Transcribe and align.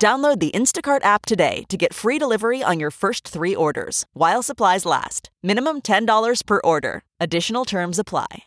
Download 0.00 0.38
the 0.40 0.50
Instacart 0.52 1.04
app 1.04 1.26
today 1.26 1.64
to 1.68 1.76
get 1.76 1.92
free 1.92 2.18
delivery 2.18 2.62
on 2.62 2.80
your 2.80 2.90
first 2.90 3.28
three 3.28 3.54
orders 3.54 4.06
while 4.14 4.42
supplies 4.42 4.86
last. 4.86 5.28
Minimum 5.42 5.82
$10 5.82 6.46
per 6.46 6.58
order. 6.64 7.02
Additional 7.20 7.66
terms 7.66 7.98
apply. 7.98 8.44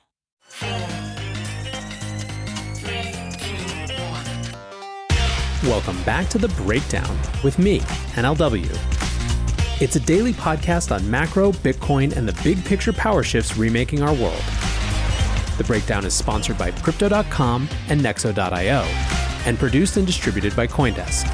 Welcome 5.61 6.01
back 6.01 6.27
to 6.29 6.39
The 6.39 6.51
Breakdown 6.57 7.19
with 7.43 7.59
me, 7.59 7.81
NLW. 8.15 8.67
It's 9.79 9.95
a 9.95 9.99
daily 9.99 10.33
podcast 10.33 10.91
on 10.91 11.07
macro, 11.09 11.51
Bitcoin, 11.51 12.17
and 12.17 12.27
the 12.27 12.33
big 12.43 12.65
picture 12.65 12.91
power 12.91 13.21
shifts 13.21 13.57
remaking 13.57 14.01
our 14.01 14.15
world. 14.15 14.43
The 15.59 15.65
Breakdown 15.67 16.03
is 16.03 16.15
sponsored 16.15 16.57
by 16.57 16.71
Crypto.com 16.71 17.69
and 17.89 18.01
Nexo.io 18.01 19.22
and 19.45 19.57
produced 19.59 19.97
and 19.97 20.05
distributed 20.05 20.55
by 20.55 20.67
Coindesk. 20.67 21.27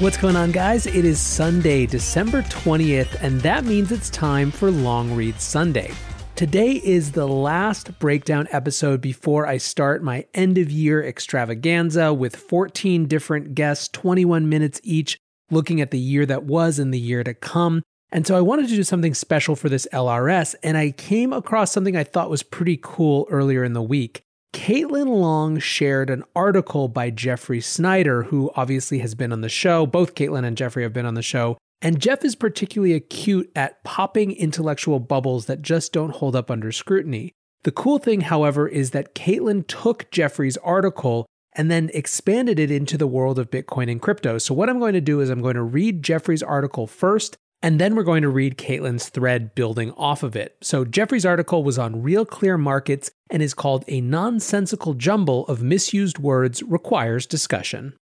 What's 0.00 0.16
going 0.16 0.34
on, 0.34 0.50
guys? 0.50 0.86
It 0.86 1.04
is 1.04 1.20
Sunday, 1.20 1.86
December 1.86 2.42
20th, 2.42 3.22
and 3.22 3.40
that 3.42 3.64
means 3.64 3.92
it's 3.92 4.10
time 4.10 4.50
for 4.50 4.70
Long 4.70 5.14
Read 5.14 5.40
Sunday. 5.40 5.92
Today 6.34 6.72
is 6.72 7.12
the 7.12 7.28
last 7.28 7.96
breakdown 8.00 8.48
episode 8.50 9.00
before 9.00 9.46
I 9.46 9.56
start 9.56 10.02
my 10.02 10.26
end 10.34 10.58
of 10.58 10.68
year 10.68 11.00
extravaganza 11.00 12.12
with 12.12 12.34
14 12.34 13.06
different 13.06 13.54
guests, 13.54 13.86
21 13.92 14.48
minutes 14.48 14.80
each, 14.82 15.16
looking 15.52 15.80
at 15.80 15.92
the 15.92 15.98
year 15.98 16.26
that 16.26 16.42
was 16.42 16.80
and 16.80 16.92
the 16.92 16.98
year 16.98 17.22
to 17.22 17.34
come. 17.34 17.82
And 18.10 18.26
so 18.26 18.36
I 18.36 18.40
wanted 18.40 18.68
to 18.68 18.74
do 18.74 18.82
something 18.82 19.14
special 19.14 19.54
for 19.54 19.68
this 19.68 19.86
LRS, 19.92 20.56
and 20.64 20.76
I 20.76 20.90
came 20.90 21.32
across 21.32 21.70
something 21.70 21.96
I 21.96 22.02
thought 22.02 22.30
was 22.30 22.42
pretty 22.42 22.80
cool 22.82 23.28
earlier 23.30 23.62
in 23.62 23.74
the 23.74 23.82
week. 23.82 24.23
Caitlin 24.54 25.08
Long 25.08 25.58
shared 25.58 26.08
an 26.08 26.22
article 26.34 26.86
by 26.86 27.10
Jeffrey 27.10 27.60
Snider, 27.60 28.22
who 28.22 28.52
obviously 28.54 29.00
has 29.00 29.16
been 29.16 29.32
on 29.32 29.40
the 29.40 29.48
show. 29.48 29.84
Both 29.84 30.14
Caitlin 30.14 30.44
and 30.44 30.56
Jeffrey 30.56 30.84
have 30.84 30.92
been 30.92 31.04
on 31.04 31.14
the 31.14 31.22
show. 31.22 31.58
And 31.82 32.00
Jeff 32.00 32.24
is 32.24 32.36
particularly 32.36 32.94
acute 32.94 33.50
at 33.56 33.82
popping 33.82 34.30
intellectual 34.30 35.00
bubbles 35.00 35.46
that 35.46 35.60
just 35.60 35.92
don't 35.92 36.14
hold 36.14 36.36
up 36.36 36.52
under 36.52 36.70
scrutiny. 36.70 37.32
The 37.64 37.72
cool 37.72 37.98
thing, 37.98 38.22
however, 38.22 38.68
is 38.68 38.92
that 38.92 39.14
Caitlin 39.14 39.66
took 39.66 40.10
Jeffrey's 40.12 40.56
article 40.58 41.26
and 41.54 41.68
then 41.68 41.90
expanded 41.92 42.58
it 42.60 42.70
into 42.70 42.96
the 42.96 43.08
world 43.08 43.40
of 43.40 43.50
Bitcoin 43.50 43.90
and 43.90 44.00
crypto. 44.00 44.38
So, 44.38 44.54
what 44.54 44.70
I'm 44.70 44.78
going 44.78 44.94
to 44.94 45.00
do 45.00 45.20
is 45.20 45.30
I'm 45.30 45.42
going 45.42 45.56
to 45.56 45.62
read 45.62 46.02
Jeffrey's 46.02 46.42
article 46.42 46.86
first, 46.86 47.36
and 47.64 47.78
then 47.78 47.96
we're 47.96 48.02
going 48.02 48.20
to 48.20 48.28
read 48.28 48.58
Caitlin's 48.58 49.08
thread 49.08 49.54
building 49.54 49.90
off 49.92 50.22
of 50.22 50.36
it. 50.36 50.54
So, 50.60 50.84
Jeffrey's 50.84 51.24
article 51.24 51.64
was 51.64 51.78
on 51.78 52.02
Real 52.02 52.26
Clear 52.26 52.58
Markets 52.58 53.10
and 53.30 53.42
is 53.42 53.54
called 53.54 53.86
A 53.88 54.02
Nonsensical 54.02 54.92
Jumble 54.92 55.46
of 55.46 55.62
Misused 55.62 56.18
Words 56.18 56.62
Requires 56.62 57.24
Discussion. 57.24 57.94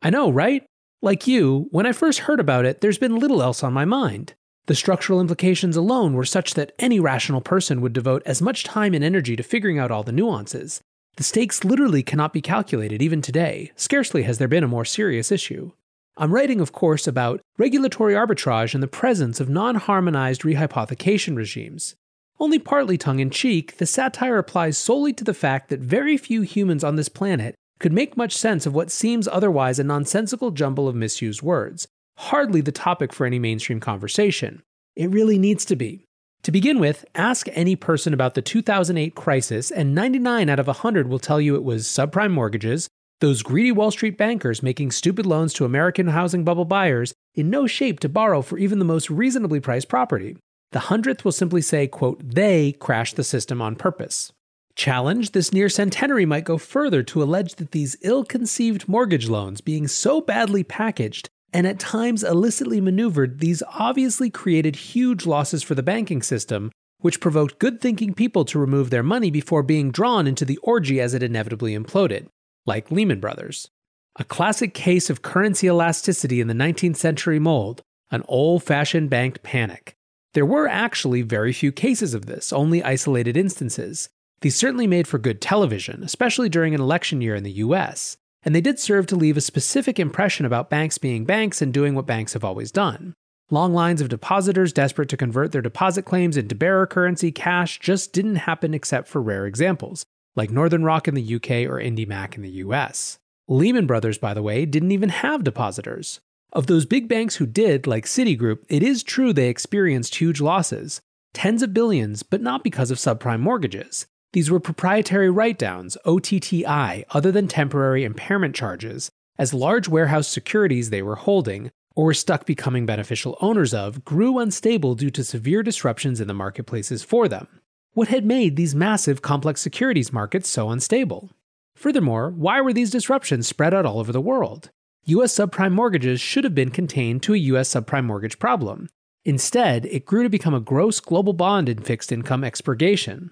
I 0.00 0.10
know, 0.10 0.30
right? 0.30 0.64
Like 1.02 1.26
you, 1.26 1.66
when 1.72 1.86
I 1.86 1.92
first 1.92 2.20
heard 2.20 2.38
about 2.38 2.66
it, 2.66 2.82
there's 2.82 2.98
been 2.98 3.16
little 3.16 3.42
else 3.42 3.64
on 3.64 3.72
my 3.72 3.84
mind. 3.84 4.34
The 4.66 4.76
structural 4.76 5.20
implications 5.20 5.76
alone 5.76 6.14
were 6.14 6.24
such 6.24 6.54
that 6.54 6.70
any 6.78 7.00
rational 7.00 7.40
person 7.40 7.80
would 7.80 7.94
devote 7.94 8.22
as 8.24 8.40
much 8.40 8.62
time 8.62 8.94
and 8.94 9.02
energy 9.02 9.34
to 9.34 9.42
figuring 9.42 9.76
out 9.76 9.90
all 9.90 10.04
the 10.04 10.12
nuances. 10.12 10.80
The 11.16 11.24
stakes 11.24 11.64
literally 11.64 12.04
cannot 12.04 12.32
be 12.32 12.40
calculated 12.40 13.02
even 13.02 13.22
today. 13.22 13.72
Scarcely 13.74 14.22
has 14.22 14.38
there 14.38 14.46
been 14.46 14.62
a 14.62 14.68
more 14.68 14.84
serious 14.84 15.32
issue. 15.32 15.72
I'm 16.16 16.32
writing, 16.32 16.60
of 16.60 16.70
course, 16.70 17.08
about 17.08 17.40
regulatory 17.58 18.14
arbitrage 18.14 18.72
and 18.72 18.82
the 18.82 18.88
presence 18.88 19.40
of 19.40 19.48
non 19.48 19.74
harmonized 19.74 20.42
rehypothecation 20.42 21.36
regimes. 21.36 21.96
Only 22.38 22.58
partly 22.60 22.96
tongue 22.96 23.18
in 23.18 23.30
cheek, 23.30 23.78
the 23.78 23.86
satire 23.86 24.38
applies 24.38 24.78
solely 24.78 25.12
to 25.12 25.24
the 25.24 25.34
fact 25.34 25.70
that 25.70 25.80
very 25.80 26.16
few 26.16 26.42
humans 26.42 26.84
on 26.84 26.94
this 26.94 27.08
planet 27.08 27.56
could 27.80 27.92
make 27.92 28.16
much 28.16 28.36
sense 28.36 28.64
of 28.64 28.74
what 28.74 28.92
seems 28.92 29.26
otherwise 29.26 29.78
a 29.80 29.84
nonsensical 29.84 30.52
jumble 30.52 30.86
of 30.86 30.94
misused 30.94 31.42
words. 31.42 31.88
Hardly 32.18 32.60
the 32.60 32.72
topic 32.72 33.12
for 33.12 33.26
any 33.26 33.40
mainstream 33.40 33.80
conversation. 33.80 34.62
It 34.94 35.10
really 35.10 35.38
needs 35.38 35.64
to 35.64 35.76
be. 35.76 36.04
To 36.44 36.52
begin 36.52 36.78
with, 36.78 37.04
ask 37.16 37.48
any 37.52 37.74
person 37.74 38.14
about 38.14 38.34
the 38.34 38.42
2008 38.42 39.16
crisis, 39.16 39.70
and 39.70 39.94
99 39.94 40.48
out 40.48 40.60
of 40.60 40.66
100 40.68 41.08
will 41.08 41.18
tell 41.18 41.40
you 41.40 41.56
it 41.56 41.64
was 41.64 41.86
subprime 41.86 42.30
mortgages, 42.30 42.88
those 43.24 43.42
greedy 43.42 43.72
Wall 43.72 43.90
Street 43.90 44.18
bankers 44.18 44.62
making 44.62 44.90
stupid 44.90 45.24
loans 45.24 45.54
to 45.54 45.64
American 45.64 46.08
housing 46.08 46.44
bubble 46.44 46.66
buyers 46.66 47.14
in 47.34 47.48
no 47.48 47.66
shape 47.66 47.98
to 48.00 48.08
borrow 48.10 48.42
for 48.42 48.58
even 48.58 48.78
the 48.78 48.84
most 48.84 49.08
reasonably 49.08 49.60
priced 49.60 49.88
property. 49.88 50.36
The 50.72 50.90
hundredth 50.90 51.24
will 51.24 51.32
simply 51.32 51.62
say, 51.62 51.86
quote, 51.86 52.20
they 52.22 52.72
crashed 52.72 53.16
the 53.16 53.24
system 53.24 53.62
on 53.62 53.76
purpose. 53.76 54.30
Challenge, 54.76 55.32
this 55.32 55.54
near 55.54 55.70
centenary 55.70 56.26
might 56.26 56.44
go 56.44 56.58
further 56.58 57.02
to 57.04 57.22
allege 57.22 57.54
that 57.54 57.70
these 57.70 57.96
ill 58.02 58.24
conceived 58.24 58.90
mortgage 58.90 59.30
loans, 59.30 59.62
being 59.62 59.88
so 59.88 60.20
badly 60.20 60.62
packaged, 60.62 61.30
and 61.50 61.66
at 61.66 61.78
times 61.78 62.24
illicitly 62.24 62.78
maneuvered, 62.78 63.40
these 63.40 63.62
obviously 63.72 64.28
created 64.28 64.76
huge 64.76 65.24
losses 65.24 65.62
for 65.62 65.74
the 65.74 65.82
banking 65.82 66.20
system, 66.20 66.70
which 66.98 67.20
provoked 67.20 67.58
good 67.58 67.80
thinking 67.80 68.12
people 68.12 68.44
to 68.44 68.58
remove 68.58 68.90
their 68.90 69.02
money 69.02 69.30
before 69.30 69.62
being 69.62 69.90
drawn 69.90 70.26
into 70.26 70.44
the 70.44 70.58
orgy 70.58 71.00
as 71.00 71.14
it 71.14 71.22
inevitably 71.22 71.74
imploded, 71.74 72.26
like 72.66 72.90
Lehman 72.90 73.20
Brothers. 73.20 73.68
A 74.16 74.24
classic 74.24 74.74
case 74.74 75.10
of 75.10 75.22
currency 75.22 75.66
elasticity 75.66 76.40
in 76.40 76.48
the 76.48 76.54
19th 76.54 76.96
century 76.96 77.38
mold, 77.38 77.82
an 78.10 78.22
old 78.28 78.62
fashioned 78.62 79.10
banked 79.10 79.42
panic. 79.42 79.94
There 80.34 80.46
were 80.46 80.68
actually 80.68 81.22
very 81.22 81.52
few 81.52 81.72
cases 81.72 82.14
of 82.14 82.26
this, 82.26 82.52
only 82.52 82.82
isolated 82.82 83.36
instances. 83.36 84.08
These 84.40 84.56
certainly 84.56 84.86
made 84.86 85.08
for 85.08 85.18
good 85.18 85.40
television, 85.40 86.02
especially 86.02 86.48
during 86.48 86.74
an 86.74 86.80
election 86.80 87.20
year 87.20 87.34
in 87.34 87.44
the 87.44 87.52
US 87.52 88.16
and 88.44 88.54
they 88.54 88.60
did 88.60 88.78
serve 88.78 89.06
to 89.06 89.16
leave 89.16 89.36
a 89.36 89.42
specific 89.42 89.98
impression 89.98 90.44
about 90.44 90.70
banks 90.70 90.98
being 90.98 91.24
banks 91.24 91.62
and 91.62 91.72
doing 91.72 91.94
what 91.94 92.06
banks 92.06 92.34
have 92.34 92.44
always 92.44 92.70
done. 92.70 93.14
Long 93.50 93.72
lines 93.72 94.00
of 94.00 94.08
depositors 94.08 94.72
desperate 94.72 95.08
to 95.10 95.16
convert 95.16 95.52
their 95.52 95.62
deposit 95.62 96.04
claims 96.04 96.36
into 96.36 96.54
bearer 96.54 96.86
currency 96.86 97.32
cash 97.32 97.78
just 97.80 98.12
didn't 98.12 98.36
happen 98.36 98.74
except 98.74 99.08
for 99.08 99.20
rare 99.22 99.46
examples, 99.46 100.04
like 100.36 100.50
Northern 100.50 100.84
Rock 100.84 101.08
in 101.08 101.14
the 101.14 101.34
UK 101.34 101.68
or 101.68 101.80
IndyMac 101.80 102.36
in 102.36 102.42
the 102.42 102.50
US. 102.50 103.18
Lehman 103.48 103.86
Brothers, 103.86 104.18
by 104.18 104.34
the 104.34 104.42
way, 104.42 104.64
didn't 104.64 104.92
even 104.92 105.10
have 105.10 105.44
depositors. 105.44 106.20
Of 106.52 106.66
those 106.66 106.86
big 106.86 107.08
banks 107.08 107.36
who 107.36 107.46
did, 107.46 107.86
like 107.86 108.06
Citigroup, 108.06 108.64
it 108.68 108.82
is 108.82 109.02
true 109.02 109.32
they 109.32 109.48
experienced 109.48 110.16
huge 110.16 110.40
losses, 110.40 111.00
tens 111.32 111.62
of 111.62 111.74
billions, 111.74 112.22
but 112.22 112.40
not 112.40 112.62
because 112.62 112.90
of 112.90 112.98
subprime 112.98 113.40
mortgages. 113.40 114.06
These 114.32 114.50
were 114.50 114.60
proprietary 114.60 115.30
write 115.30 115.58
downs, 115.58 115.96
OTTI, 116.04 117.04
other 117.10 117.30
than 117.30 117.48
temporary 117.48 118.04
impairment 118.04 118.54
charges, 118.54 119.10
as 119.38 119.52
large 119.52 119.88
warehouse 119.88 120.28
securities 120.28 120.90
they 120.90 121.02
were 121.02 121.16
holding, 121.16 121.70
or 121.96 122.06
were 122.06 122.14
stuck 122.14 122.46
becoming 122.46 122.86
beneficial 122.86 123.36
owners 123.40 123.74
of, 123.74 124.04
grew 124.04 124.38
unstable 124.38 124.94
due 124.94 125.10
to 125.10 125.24
severe 125.24 125.62
disruptions 125.62 126.20
in 126.20 126.28
the 126.28 126.34
marketplaces 126.34 127.02
for 127.02 127.28
them. 127.28 127.46
What 127.94 128.08
had 128.08 128.24
made 128.24 128.56
these 128.56 128.74
massive 128.74 129.22
complex 129.22 129.60
securities 129.60 130.12
markets 130.12 130.48
so 130.48 130.68
unstable? 130.68 131.30
Furthermore, 131.76 132.30
why 132.30 132.60
were 132.60 132.72
these 132.72 132.90
disruptions 132.90 133.46
spread 133.46 133.72
out 133.72 133.86
all 133.86 134.00
over 134.00 134.10
the 134.10 134.20
world? 134.20 134.70
US 135.04 135.32
subprime 135.32 135.70
mortgages 135.70 136.20
should 136.20 136.42
have 136.42 136.56
been 136.56 136.72
contained 136.72 137.22
to 137.22 137.34
a 137.34 137.38
US 137.52 137.72
subprime 137.72 138.04
mortgage 138.06 138.40
problem. 138.40 138.88
Instead, 139.24 139.86
it 139.86 140.06
grew 140.06 140.24
to 140.24 140.28
become 140.28 140.54
a 140.54 140.60
gross 140.60 140.98
global 140.98 141.34
bond 141.34 141.68
and 141.68 141.86
fixed 141.86 142.10
income 142.10 142.42
expurgation. 142.42 143.30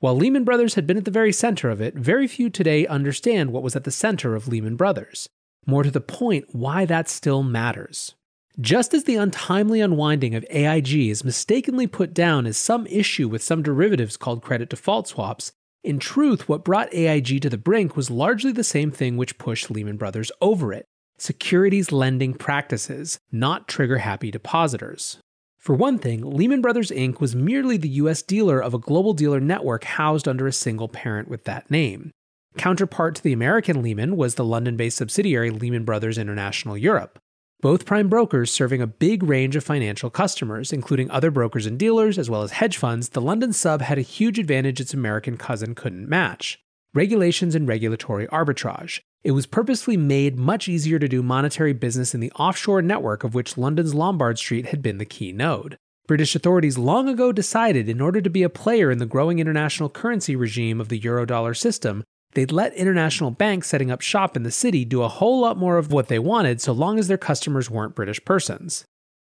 While 0.00 0.16
Lehman 0.16 0.44
Brothers 0.44 0.74
had 0.74 0.86
been 0.86 0.98
at 0.98 1.06
the 1.06 1.10
very 1.10 1.32
center 1.32 1.70
of 1.70 1.80
it, 1.80 1.94
very 1.94 2.26
few 2.26 2.50
today 2.50 2.86
understand 2.86 3.50
what 3.50 3.62
was 3.62 3.74
at 3.76 3.84
the 3.84 3.90
center 3.90 4.34
of 4.34 4.46
Lehman 4.46 4.76
Brothers. 4.76 5.26
More 5.64 5.84
to 5.84 5.90
the 5.90 6.02
point, 6.02 6.54
why 6.54 6.84
that 6.84 7.08
still 7.08 7.42
matters. 7.42 8.14
Just 8.60 8.92
as 8.92 9.04
the 9.04 9.16
untimely 9.16 9.80
unwinding 9.80 10.34
of 10.34 10.44
AIG 10.50 11.08
is 11.08 11.24
mistakenly 11.24 11.86
put 11.86 12.12
down 12.12 12.46
as 12.46 12.58
some 12.58 12.86
issue 12.86 13.26
with 13.26 13.42
some 13.42 13.62
derivatives 13.62 14.18
called 14.18 14.42
credit 14.42 14.68
default 14.68 15.08
swaps, 15.08 15.52
in 15.82 15.98
truth, 15.98 16.48
what 16.50 16.64
brought 16.64 16.92
AIG 16.92 17.40
to 17.40 17.48
the 17.48 17.56
brink 17.56 17.96
was 17.96 18.10
largely 18.10 18.52
the 18.52 18.62
same 18.62 18.90
thing 18.90 19.16
which 19.16 19.38
pushed 19.38 19.70
Lehman 19.70 19.96
Brothers 19.96 20.30
over 20.40 20.72
it 20.72 20.84
securities 21.18 21.92
lending 21.92 22.34
practices, 22.34 23.18
not 23.30 23.68
trigger 23.68 23.98
happy 23.98 24.28
depositors. 24.30 25.18
For 25.58 25.72
one 25.72 25.98
thing, 25.98 26.20
Lehman 26.20 26.60
Brothers 26.60 26.90
Inc. 26.90 27.20
was 27.20 27.36
merely 27.36 27.76
the 27.76 27.88
US 27.88 28.22
dealer 28.22 28.60
of 28.60 28.74
a 28.74 28.78
global 28.78 29.14
dealer 29.14 29.38
network 29.38 29.84
housed 29.84 30.26
under 30.26 30.48
a 30.48 30.52
single 30.52 30.88
parent 30.88 31.28
with 31.28 31.44
that 31.44 31.70
name. 31.70 32.10
Counterpart 32.58 33.14
to 33.14 33.22
the 33.22 33.32
American 33.32 33.82
Lehman 33.82 34.16
was 34.16 34.34
the 34.34 34.44
London 34.44 34.76
based 34.76 34.96
subsidiary 34.96 35.50
Lehman 35.50 35.84
Brothers 35.84 36.18
International 36.18 36.76
Europe 36.76 37.20
both 37.62 37.86
prime 37.86 38.08
brokers 38.08 38.50
serving 38.50 38.82
a 38.82 38.86
big 38.88 39.22
range 39.22 39.54
of 39.54 39.62
financial 39.62 40.10
customers, 40.10 40.72
including 40.72 41.08
other 41.10 41.30
brokers 41.30 41.64
and 41.64 41.78
dealers, 41.78 42.18
as 42.18 42.28
well 42.28 42.42
as 42.42 42.50
hedge 42.50 42.76
funds, 42.76 43.10
the 43.10 43.20
London 43.20 43.52
sub 43.52 43.80
had 43.80 43.98
a 43.98 44.02
huge 44.02 44.36
advantage 44.36 44.80
its 44.80 44.92
American 44.92 45.36
cousin 45.36 45.74
couldn't 45.74 46.08
match 46.08 46.58
regulations 46.92 47.54
and 47.54 47.66
regulatory 47.66 48.26
arbitrage. 48.26 49.00
It 49.24 49.30
was 49.30 49.46
purposely 49.46 49.96
made 49.96 50.36
much 50.36 50.68
easier 50.68 50.98
to 50.98 51.08
do 51.08 51.22
monetary 51.22 51.72
business 51.72 52.14
in 52.14 52.20
the 52.20 52.32
offshore 52.32 52.82
network 52.82 53.24
of 53.24 53.34
which 53.34 53.56
London's 53.56 53.94
Lombard 53.94 54.38
Street 54.38 54.66
had 54.66 54.82
been 54.82 54.98
the 54.98 55.06
key 55.06 55.32
node. 55.32 55.78
British 56.06 56.34
authorities 56.34 56.76
long 56.76 57.08
ago 57.08 57.32
decided 57.32 57.88
in 57.88 58.00
order 58.00 58.20
to 58.20 58.28
be 58.28 58.42
a 58.42 58.50
player 58.50 58.90
in 58.90 58.98
the 58.98 59.06
growing 59.06 59.38
international 59.38 59.88
currency 59.88 60.34
regime 60.34 60.80
of 60.80 60.88
the 60.88 61.00
Eurodollar 61.00 61.56
system, 61.56 62.02
they'd 62.34 62.52
let 62.52 62.74
international 62.74 63.30
banks 63.30 63.68
setting 63.68 63.90
up 63.90 64.00
shop 64.00 64.36
in 64.36 64.42
the 64.42 64.50
city 64.50 64.84
do 64.84 65.02
a 65.02 65.08
whole 65.08 65.40
lot 65.40 65.56
more 65.56 65.78
of 65.78 65.92
what 65.92 66.08
they 66.08 66.18
wanted 66.18 66.60
so 66.60 66.72
long 66.72 66.98
as 66.98 67.08
their 67.08 67.18
customers 67.18 67.70
weren't 67.70 67.94
British 67.94 68.24
persons. 68.24 68.84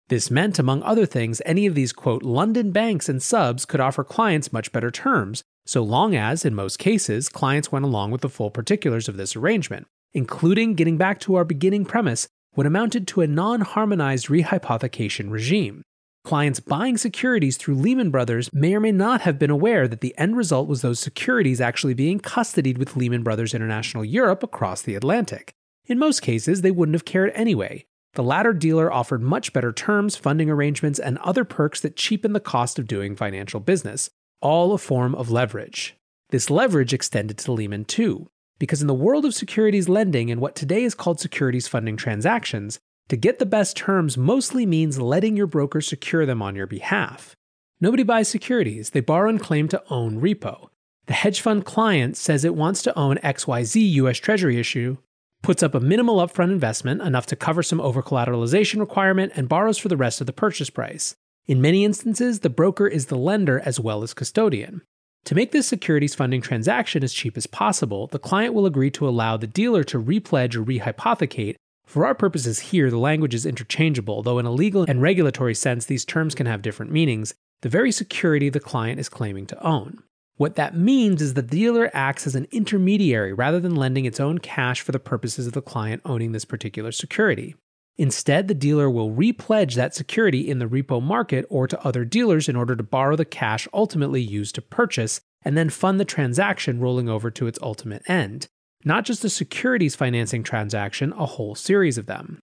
This 0.09 0.31
meant, 0.31 0.59
among 0.59 0.83
other 0.85 1.05
things, 1.05 1.43
any 1.45 1.67
of 1.67 1.75
these 1.75 1.93
quote 1.93 2.23
London 2.23 2.71
banks 2.71 3.09
and 3.09 3.21
subs 3.21 3.65
could 3.65 3.81
offer 3.81 4.05
clients 4.05 4.53
much 4.53 4.71
better 4.71 4.91
terms, 4.91 5.43
so 5.67 5.83
long 5.83 6.15
as, 6.15 6.45
in 6.45 6.55
most 6.55 6.79
cases, 6.79 7.29
clients 7.29 7.73
went 7.73 7.85
along 7.85 8.13
with 8.13 8.21
the 8.21 8.29
full 8.29 8.53
particulars 8.53 9.09
of 9.09 9.17
this 9.17 9.35
arrangement, 9.35 9.87
including 10.15 10.75
getting 10.75 10.97
back 10.97 11.19
to 11.21 11.35
our 11.35 11.45
beginning 11.45 11.85
premise, 11.85 12.29
what 12.53 12.67
amounted 12.67 13.09
to 13.09 13.21
a 13.21 13.27
non 13.27 13.63
harmonized 13.63 14.29
rehypothecation 14.29 15.29
regime. 15.29 15.83
Clients 16.27 16.59
buying 16.59 16.97
securities 16.97 17.57
through 17.57 17.77
Lehman 17.77 18.11
Brothers 18.11 18.51
may 18.53 18.75
or 18.75 18.81
may 18.81 18.91
not 18.91 19.21
have 19.21 19.39
been 19.39 19.49
aware 19.49 19.87
that 19.87 20.01
the 20.01 20.13
end 20.19 20.37
result 20.37 20.67
was 20.67 20.83
those 20.83 20.99
securities 20.99 21.61
actually 21.61 21.95
being 21.95 22.19
custodied 22.19 22.79
with 22.79 22.97
Lehman 22.97 23.23
Brothers 23.23 23.55
International 23.55 24.05
Europe 24.05 24.43
across 24.43 24.83
the 24.83 24.97
Atlantic. 24.97 25.55
In 25.85 26.01
most 26.01 26.23
cases, 26.23 26.63
they 26.63 26.73
wouldn't 26.73 26.97
have 26.97 27.05
cared 27.05 27.31
anyway. 27.37 27.87
The 28.15 28.25
latter 28.25 28.53
dealer 28.53 28.93
offered 28.93 29.23
much 29.23 29.53
better 29.53 29.73
terms, 29.73 30.17
funding 30.17 30.51
arrangements, 30.51 30.99
and 30.99 31.19
other 31.19 31.45
perks 31.45 31.81
that 31.83 31.95
cheapen 31.95 32.33
the 32.33 32.41
cost 32.41 32.81
of 32.81 32.89
doing 32.89 33.15
financial 33.15 33.61
business, 33.61 34.11
all 34.41 34.73
a 34.73 34.79
form 34.79 35.15
of 35.15 35.31
leverage. 35.31 35.97
This 36.31 36.51
leverage 36.51 36.93
extended 36.93 37.39
to 37.39 37.53
Lehman 37.53 37.85
too, 37.85 38.27
because 38.59 38.81
in 38.81 38.89
the 38.89 38.95
world 38.95 39.25
of 39.25 39.33
securities 39.33 39.89
lending 39.89 40.33
and 40.33 40.41
what 40.41 40.57
today 40.57 40.83
is 40.83 40.97
called 40.97 41.21
securities 41.21 41.69
funding 41.69 41.97
transactions, 41.97 42.81
to 43.09 43.17
get 43.17 43.39
the 43.39 43.47
best 43.47 43.77
terms 43.77 44.17
mostly 44.17 44.67
means 44.67 44.99
letting 45.01 45.37
your 45.37 45.47
broker 45.47 45.81
secure 45.81 46.27
them 46.27 46.43
on 46.43 46.57
your 46.57 46.67
behalf. 46.67 47.37
Nobody 47.81 48.03
buys 48.03 48.29
securities, 48.29 48.91
they 48.91 49.01
borrow 49.01 49.29
and 49.29 49.41
claim 49.41 49.69
to 49.69 49.83
own 49.91 50.21
repo. 50.21 50.69
The 51.07 51.15
hedge 51.15 51.41
fund 51.41 51.65
client 51.65 52.17
says 52.17 52.45
it 52.45 52.57
wants 52.57 52.83
to 52.83 52.99
own 52.99 53.19
XYZ 53.19 53.93
US 53.93 54.19
Treasury 54.19 54.59
issue, 54.59 54.97
puts 55.43 55.63
up 55.63 55.75
a 55.75 55.81
minimal 55.81 56.17
upfront 56.17 56.51
investment, 56.51 57.01
enough 57.01 57.27
to 57.27 57.37
cover 57.37 57.63
some 57.63 57.81
over 57.81 58.03
collateralization 58.03 58.81
requirement, 58.81 59.33
and 59.37 59.49
borrows 59.49 59.79
for 59.79 59.89
the 59.89 59.97
rest 59.97 60.21
of 60.21 60.27
the 60.27 60.33
purchase 60.33 60.71
price. 60.71 61.15
In 61.47 61.61
many 61.61 61.85
instances, 61.85 62.41
the 62.41 62.51
broker 62.51 62.89
is 62.89 63.07
the 63.07 63.17
lender 63.17 63.61
as 63.65 63.79
well 63.79 64.03
as 64.03 64.15
custodian. 64.15 64.83
To 65.27 65.35
make 65.37 65.53
this 65.53 65.69
securities 65.69 66.15
funding 66.15 66.41
transaction 66.41 67.05
as 67.05 67.13
cheap 67.13 67.37
as 67.37 67.47
possible, 67.47 68.09
the 68.09 68.19
client 68.19 68.55
will 68.55 68.67
agree 68.67 68.91
to 68.93 69.09
allow 69.09 69.37
the 69.37 69.47
dealer 69.47 69.85
to 69.85 70.03
repledge 70.03 70.57
or 70.57 70.65
rehypothecate 70.65 71.57
for 71.87 72.05
our 72.05 72.15
purposes 72.15 72.59
here, 72.59 72.91
the 72.91 72.99
language 72.99 73.35
is 73.35 73.47
interchangeable, 73.47 74.23
though 74.23 74.39
in 74.39 74.47
a 74.47 74.51
legal 74.51 74.85
and 74.89 75.01
regulatory 75.01 75.55
sense, 75.55 75.87
these 75.87 76.05
terms 76.05 76.35
can 76.35 76.47
have 76.47 76.61
different 76.61 76.93
meanings, 76.93 77.33
the 77.63 77.69
very 77.69 77.93
security 77.93 78.49
the 78.49 78.61
client 78.61 79.01
is 79.01 79.09
claiming 79.09 79.47
to 79.47 79.65
own. 79.65 80.03
What 80.37 80.57
that 80.57 80.77
means 80.77 81.23
is 81.23 81.35
the 81.35 81.43
dealer 81.43 81.91
acts 81.95 82.27
as 82.27 82.35
an 82.35 82.49
intermediary 82.51 83.33
rather 83.33 83.61
than 83.61 83.75
lending 83.75 84.05
its 84.05 84.21
own 84.21 84.39
cash 84.39 84.83
for 84.83 84.93
the 84.93 84.99
purposes 84.99 85.47
of 85.47 85.55
the 85.55 85.63
client 85.63 86.03
owning 86.05 86.33
this 86.33 86.45
particular 86.45 86.93
security. 86.93 87.55
Instead, 87.97 88.47
the 88.47 88.55
dealer 88.55 88.91
will 88.91 89.11
repledge 89.11 89.75
that 89.75 89.95
security 89.95 90.51
in 90.51 90.59
the 90.59 90.67
repo 90.67 91.03
market 91.03 91.47
or 91.49 91.67
to 91.67 91.83
other 91.87 92.05
dealers 92.05 92.49
in 92.49 92.57
order 92.57 92.77
to 92.77 92.83
borrow 92.83 93.17
the 93.17 93.25
cash 93.25 93.67
ultimately 93.73 94.21
used 94.21 94.55
to 94.57 94.61
purchase 94.61 95.21
and 95.43 95.57
then 95.57 95.71
fund 95.71 95.99
the 95.99 96.05
transaction 96.05 96.81
rolling 96.81 97.09
over 97.09 97.31
to 97.31 97.47
its 97.47 97.59
ultimate 97.63 98.03
end 98.07 98.49
not 98.87 99.05
just 99.05 99.25
a 99.25 99.29
securities 99.29 99.97
financing 99.97 100.45
transaction, 100.45 101.13
a 101.15 101.27
whole 101.27 101.57
series 101.57 101.99
of 101.99 102.07
them. 102.07 102.39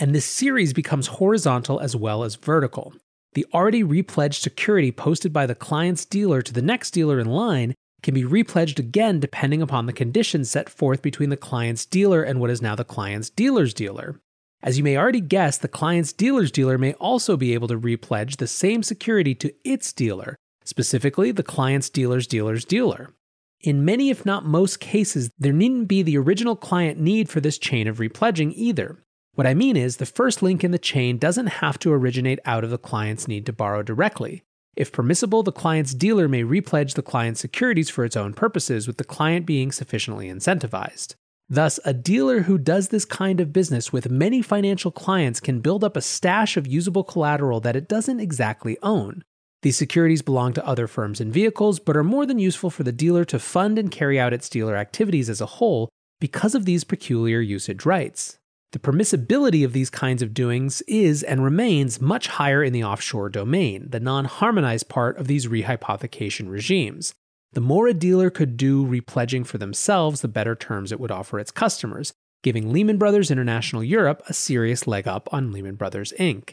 And 0.00 0.12
this 0.12 0.26
series 0.26 0.72
becomes 0.72 1.06
horizontal 1.06 1.78
as 1.78 1.94
well 1.94 2.24
as 2.24 2.34
vertical. 2.34 2.92
The 3.34 3.46
already 3.54 3.84
repledged 3.84 4.42
security 4.42 4.90
posted 4.90 5.32
by 5.32 5.46
the 5.46 5.54
client's 5.54 6.04
dealer 6.04 6.42
to 6.42 6.52
the 6.52 6.62
next 6.62 6.90
dealer 6.90 7.20
in 7.20 7.28
line 7.28 7.74
can 8.02 8.12
be 8.12 8.24
repledged 8.24 8.80
again 8.80 9.20
depending 9.20 9.62
upon 9.62 9.86
the 9.86 9.92
conditions 9.92 10.50
set 10.50 10.68
forth 10.68 11.00
between 11.00 11.30
the 11.30 11.36
client's 11.36 11.86
dealer 11.86 12.24
and 12.24 12.40
what 12.40 12.50
is 12.50 12.60
now 12.60 12.74
the 12.74 12.84
client's 12.84 13.30
dealer's 13.30 13.72
dealer. 13.72 14.20
As 14.64 14.76
you 14.76 14.82
may 14.82 14.96
already 14.96 15.20
guess, 15.20 15.58
the 15.58 15.68
client's 15.68 16.12
dealer's 16.12 16.50
dealer 16.50 16.76
may 16.76 16.94
also 16.94 17.36
be 17.36 17.54
able 17.54 17.68
to 17.68 17.78
repledge 17.78 18.38
the 18.38 18.48
same 18.48 18.82
security 18.82 19.34
to 19.36 19.54
its 19.64 19.92
dealer, 19.92 20.34
specifically 20.64 21.30
the 21.30 21.44
client's 21.44 21.88
dealer's 21.88 22.26
dealer's 22.26 22.64
dealer. 22.64 23.13
In 23.64 23.82
many, 23.82 24.10
if 24.10 24.26
not 24.26 24.44
most 24.44 24.78
cases, 24.78 25.30
there 25.38 25.50
needn't 25.50 25.88
be 25.88 26.02
the 26.02 26.18
original 26.18 26.54
client 26.54 27.00
need 27.00 27.30
for 27.30 27.40
this 27.40 27.56
chain 27.56 27.88
of 27.88 27.96
repledging 27.96 28.52
either. 28.54 29.02
What 29.36 29.46
I 29.46 29.54
mean 29.54 29.74
is, 29.74 29.96
the 29.96 30.04
first 30.04 30.42
link 30.42 30.62
in 30.62 30.70
the 30.70 30.78
chain 30.78 31.16
doesn't 31.16 31.46
have 31.46 31.78
to 31.78 31.90
originate 31.90 32.40
out 32.44 32.62
of 32.62 32.68
the 32.68 32.76
client's 32.76 33.26
need 33.26 33.46
to 33.46 33.54
borrow 33.54 33.82
directly. 33.82 34.42
If 34.76 34.92
permissible, 34.92 35.42
the 35.42 35.50
client's 35.50 35.94
dealer 35.94 36.28
may 36.28 36.42
repledge 36.42 36.92
the 36.92 37.00
client's 37.00 37.40
securities 37.40 37.88
for 37.88 38.04
its 38.04 38.18
own 38.18 38.34
purposes, 38.34 38.86
with 38.86 38.98
the 38.98 39.02
client 39.02 39.46
being 39.46 39.72
sufficiently 39.72 40.28
incentivized. 40.28 41.14
Thus, 41.48 41.80
a 41.86 41.94
dealer 41.94 42.40
who 42.42 42.58
does 42.58 42.88
this 42.88 43.06
kind 43.06 43.40
of 43.40 43.50
business 43.50 43.90
with 43.90 44.10
many 44.10 44.42
financial 44.42 44.90
clients 44.90 45.40
can 45.40 45.60
build 45.60 45.82
up 45.82 45.96
a 45.96 46.02
stash 46.02 46.58
of 46.58 46.66
usable 46.66 47.04
collateral 47.04 47.60
that 47.60 47.76
it 47.76 47.88
doesn't 47.88 48.20
exactly 48.20 48.76
own. 48.82 49.24
These 49.64 49.78
securities 49.78 50.20
belong 50.20 50.52
to 50.52 50.66
other 50.66 50.86
firms 50.86 51.22
and 51.22 51.32
vehicles, 51.32 51.78
but 51.78 51.96
are 51.96 52.04
more 52.04 52.26
than 52.26 52.38
useful 52.38 52.68
for 52.68 52.82
the 52.82 52.92
dealer 52.92 53.24
to 53.24 53.38
fund 53.38 53.78
and 53.78 53.90
carry 53.90 54.20
out 54.20 54.34
its 54.34 54.50
dealer 54.50 54.76
activities 54.76 55.30
as 55.30 55.40
a 55.40 55.46
whole 55.46 55.88
because 56.20 56.54
of 56.54 56.66
these 56.66 56.84
peculiar 56.84 57.40
usage 57.40 57.86
rights. 57.86 58.36
The 58.72 58.78
permissibility 58.78 59.64
of 59.64 59.72
these 59.72 59.88
kinds 59.88 60.20
of 60.20 60.34
doings 60.34 60.82
is 60.82 61.22
and 61.22 61.42
remains 61.42 61.98
much 61.98 62.26
higher 62.26 62.62
in 62.62 62.74
the 62.74 62.84
offshore 62.84 63.30
domain, 63.30 63.88
the 63.88 64.00
non 64.00 64.26
harmonized 64.26 64.90
part 64.90 65.16
of 65.16 65.28
these 65.28 65.46
rehypothecation 65.46 66.50
regimes. 66.50 67.14
The 67.54 67.62
more 67.62 67.86
a 67.86 67.94
dealer 67.94 68.28
could 68.28 68.58
do 68.58 68.84
repledging 68.84 69.46
for 69.46 69.56
themselves, 69.56 70.20
the 70.20 70.28
better 70.28 70.54
terms 70.54 70.92
it 70.92 71.00
would 71.00 71.10
offer 71.10 71.38
its 71.38 71.50
customers, 71.50 72.12
giving 72.42 72.70
Lehman 72.70 72.98
Brothers 72.98 73.30
International 73.30 73.82
Europe 73.82 74.22
a 74.28 74.34
serious 74.34 74.86
leg 74.86 75.08
up 75.08 75.26
on 75.32 75.52
Lehman 75.52 75.76
Brothers 75.76 76.12
Inc. 76.20 76.50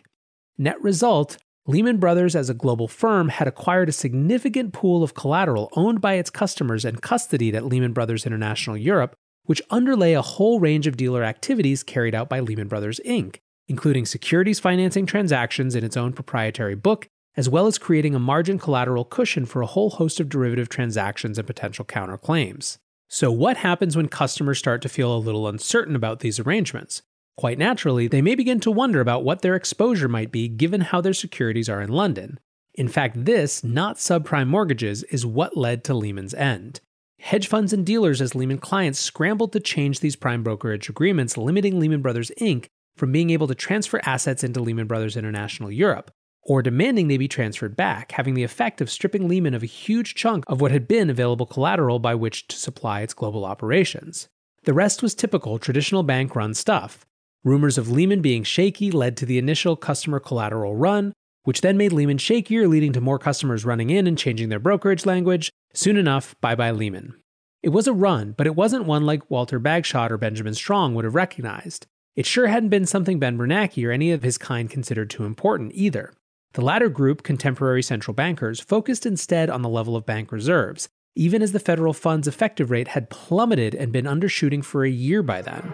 Net 0.58 0.82
result 0.82 1.38
Lehman 1.68 1.98
Brothers, 1.98 2.36
as 2.36 2.50
a 2.50 2.56
global 2.56 2.88
firm, 2.88 3.30
had 3.30 3.48
acquired 3.48 3.88
a 3.88 3.92
significant 3.92 4.74
pool 4.74 5.04
of 5.04 5.14
collateral 5.14 5.70
owned 5.74 6.02
by 6.02 6.16
its 6.16 6.32
customers 6.32 6.84
and 6.84 7.04
custodied 7.04 7.54
at 7.54 7.66
Lehman 7.66 7.94
Brothers 7.94 8.26
International 8.26 8.76
Europe, 8.76 9.16
which 9.46 9.62
underlay 9.70 10.14
a 10.14 10.24
whole 10.24 10.60
range 10.60 10.88
of 10.88 10.98
dealer 10.98 11.24
activities 11.24 11.84
carried 11.84 12.16
out 12.16 12.30
by 12.30 12.40
Lehman 12.40 12.68
Brothers 12.68 13.00
Inc., 13.06 13.38
including 13.68 14.08
securities 14.08 14.60
financing 14.60 15.06
transactions 15.06 15.76
in 15.76 15.84
its 15.84 15.96
own 15.96 16.14
proprietary 16.14 16.76
book, 16.76 17.08
as 17.38 17.48
well 17.48 17.68
as 17.68 17.78
creating 17.78 18.16
a 18.16 18.20
margin 18.20 18.58
collateral 18.58 19.06
cushion 19.06 19.46
for 19.46 19.62
a 19.62 19.68
whole 19.68 19.92
host 19.92 20.20
of 20.20 20.30
derivative 20.30 20.68
transactions 20.68 21.38
and 21.38 21.46
potential 21.46 21.86
counterclaims. 21.86 22.80
So, 23.08 23.32
what 23.32 23.58
happens 23.58 23.96
when 23.96 24.08
customers 24.08 24.58
start 24.58 24.82
to 24.82 24.90
feel 24.90 25.16
a 25.16 25.20
little 25.20 25.48
uncertain 25.48 25.96
about 25.96 26.22
these 26.22 26.40
arrangements? 26.40 27.04
Quite 27.42 27.58
naturally, 27.58 28.08
they 28.08 28.22
may 28.22 28.36
begin 28.36 28.60
to 28.60 28.70
wonder 28.70 29.02
about 29.02 29.24
what 29.24 29.42
their 29.42 29.56
exposure 29.56 30.08
might 30.08 30.32
be 30.32 30.48
given 30.48 30.82
how 30.82 31.02
their 31.02 31.12
securities 31.12 31.70
are 31.70 31.82
in 31.82 31.90
London. 31.90 32.40
In 32.76 32.88
fact, 32.88 33.26
this, 33.26 33.64
not 33.64 33.96
subprime 33.96 34.48
mortgages, 34.48 35.02
is 35.06 35.26
what 35.26 35.58
led 35.58 35.84
to 35.86 35.96
Lehman's 35.96 36.36
end. 36.36 36.82
Hedge 37.20 37.48
funds 37.48 37.74
and 37.74 37.84
dealers 37.84 38.22
as 38.22 38.36
Lehman 38.36 38.60
clients 38.60 39.00
scrambled 39.00 39.54
to 39.54 39.60
change 39.60 40.02
these 40.02 40.16
prime 40.16 40.44
brokerage 40.44 40.88
agreements, 40.88 41.36
limiting 41.36 41.80
Lehman 41.80 42.04
Brothers 42.04 42.32
Inc. 42.40 42.68
from 42.96 43.12
being 43.12 43.32
able 43.32 43.48
to 43.48 43.56
transfer 43.56 44.00
assets 44.04 44.44
into 44.44 44.62
Lehman 44.62 44.86
Brothers 44.86 45.18
International 45.18 45.72
Europe, 45.72 46.12
or 46.44 46.62
demanding 46.62 47.08
they 47.08 47.18
be 47.18 47.28
transferred 47.28 47.76
back, 47.76 48.12
having 48.12 48.36
the 48.36 48.44
effect 48.44 48.82
of 48.82 48.92
stripping 48.92 49.28
Lehman 49.28 49.56
of 49.56 49.64
a 49.64 49.66
huge 49.66 50.14
chunk 50.14 50.44
of 50.46 50.62
what 50.62 50.70
had 50.70 50.88
been 50.88 51.10
available 51.10 51.48
collateral 51.48 51.98
by 51.98 52.14
which 52.14 52.48
to 52.50 52.56
supply 52.56 53.02
its 53.02 53.16
global 53.16 53.46
operations. 53.46 54.30
The 54.66 54.76
rest 54.76 55.02
was 55.02 55.16
typical 55.16 55.58
traditional 55.58 56.04
bank 56.04 56.36
run 56.36 56.54
stuff 56.54 57.04
Rumors 57.44 57.80
of 57.80 57.90
Lehman 57.90 58.22
being 58.22 58.44
shaky 58.44 58.92
led 58.92 59.18
to 59.18 59.26
the 59.26 59.40
initial 59.40 59.76
customer 59.76 60.20
collateral 60.20 60.76
run, 60.76 61.12
which 61.44 61.62
then 61.62 61.76
made 61.76 61.92
Lehman 61.92 62.20
shakier, 62.20 62.70
leading 62.70 62.94
to 62.94 63.02
more 63.02 63.18
customers 63.18 63.66
running 63.66 63.90
in 63.90 64.06
and 64.06 64.16
changing 64.16 64.50
their 64.50 64.60
brokerage 64.60 65.08
language. 65.08 65.50
Soon 65.74 65.98
enough, 65.98 66.36
bye 66.40 66.54
bye 66.54 66.70
Lehman. 66.70 67.16
It 67.64 67.70
was 67.70 67.88
a 67.88 67.94
run, 67.94 68.36
but 68.38 68.46
it 68.46 68.56
wasn't 68.56 68.86
one 68.86 69.08
like 69.08 69.30
Walter 69.32 69.60
Bagehot 69.60 70.12
or 70.12 70.20
Benjamin 70.20 70.54
Strong 70.54 70.94
would 70.94 71.04
have 71.04 71.16
recognized. 71.16 71.88
It 72.16 72.28
sure 72.28 72.46
hadn't 72.46 72.70
been 72.70 72.86
something 72.86 73.18
Ben 73.18 73.40
Bernanke 73.40 73.88
or 73.88 73.92
any 73.92 74.12
of 74.12 74.22
his 74.22 74.38
kind 74.38 74.70
considered 74.70 75.10
too 75.10 75.24
important 75.24 75.72
either. 75.74 76.14
The 76.54 76.62
latter 76.62 76.90
group, 76.90 77.24
contemporary 77.24 77.82
central 77.82 78.14
bankers, 78.14 78.60
focused 78.60 79.08
instead 79.08 79.50
on 79.50 79.64
the 79.64 79.70
level 79.70 79.96
of 79.96 80.06
bank 80.06 80.32
reserves, 80.32 80.90
even 81.16 81.42
as 81.42 81.54
the 81.54 81.60
federal 81.60 81.94
funds 81.94 82.28
effective 82.28 82.70
rate 82.70 82.90
had 82.90 83.10
plummeted 83.10 83.74
and 83.74 83.92
been 83.92 84.06
undershooting 84.06 84.64
for 84.64 84.84
a 84.84 84.90
year 84.92 85.24
by 85.24 85.42
then. 85.42 85.74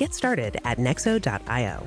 Get 0.00 0.14
started 0.14 0.58
at 0.64 0.78
Nexo.io. 0.78 1.84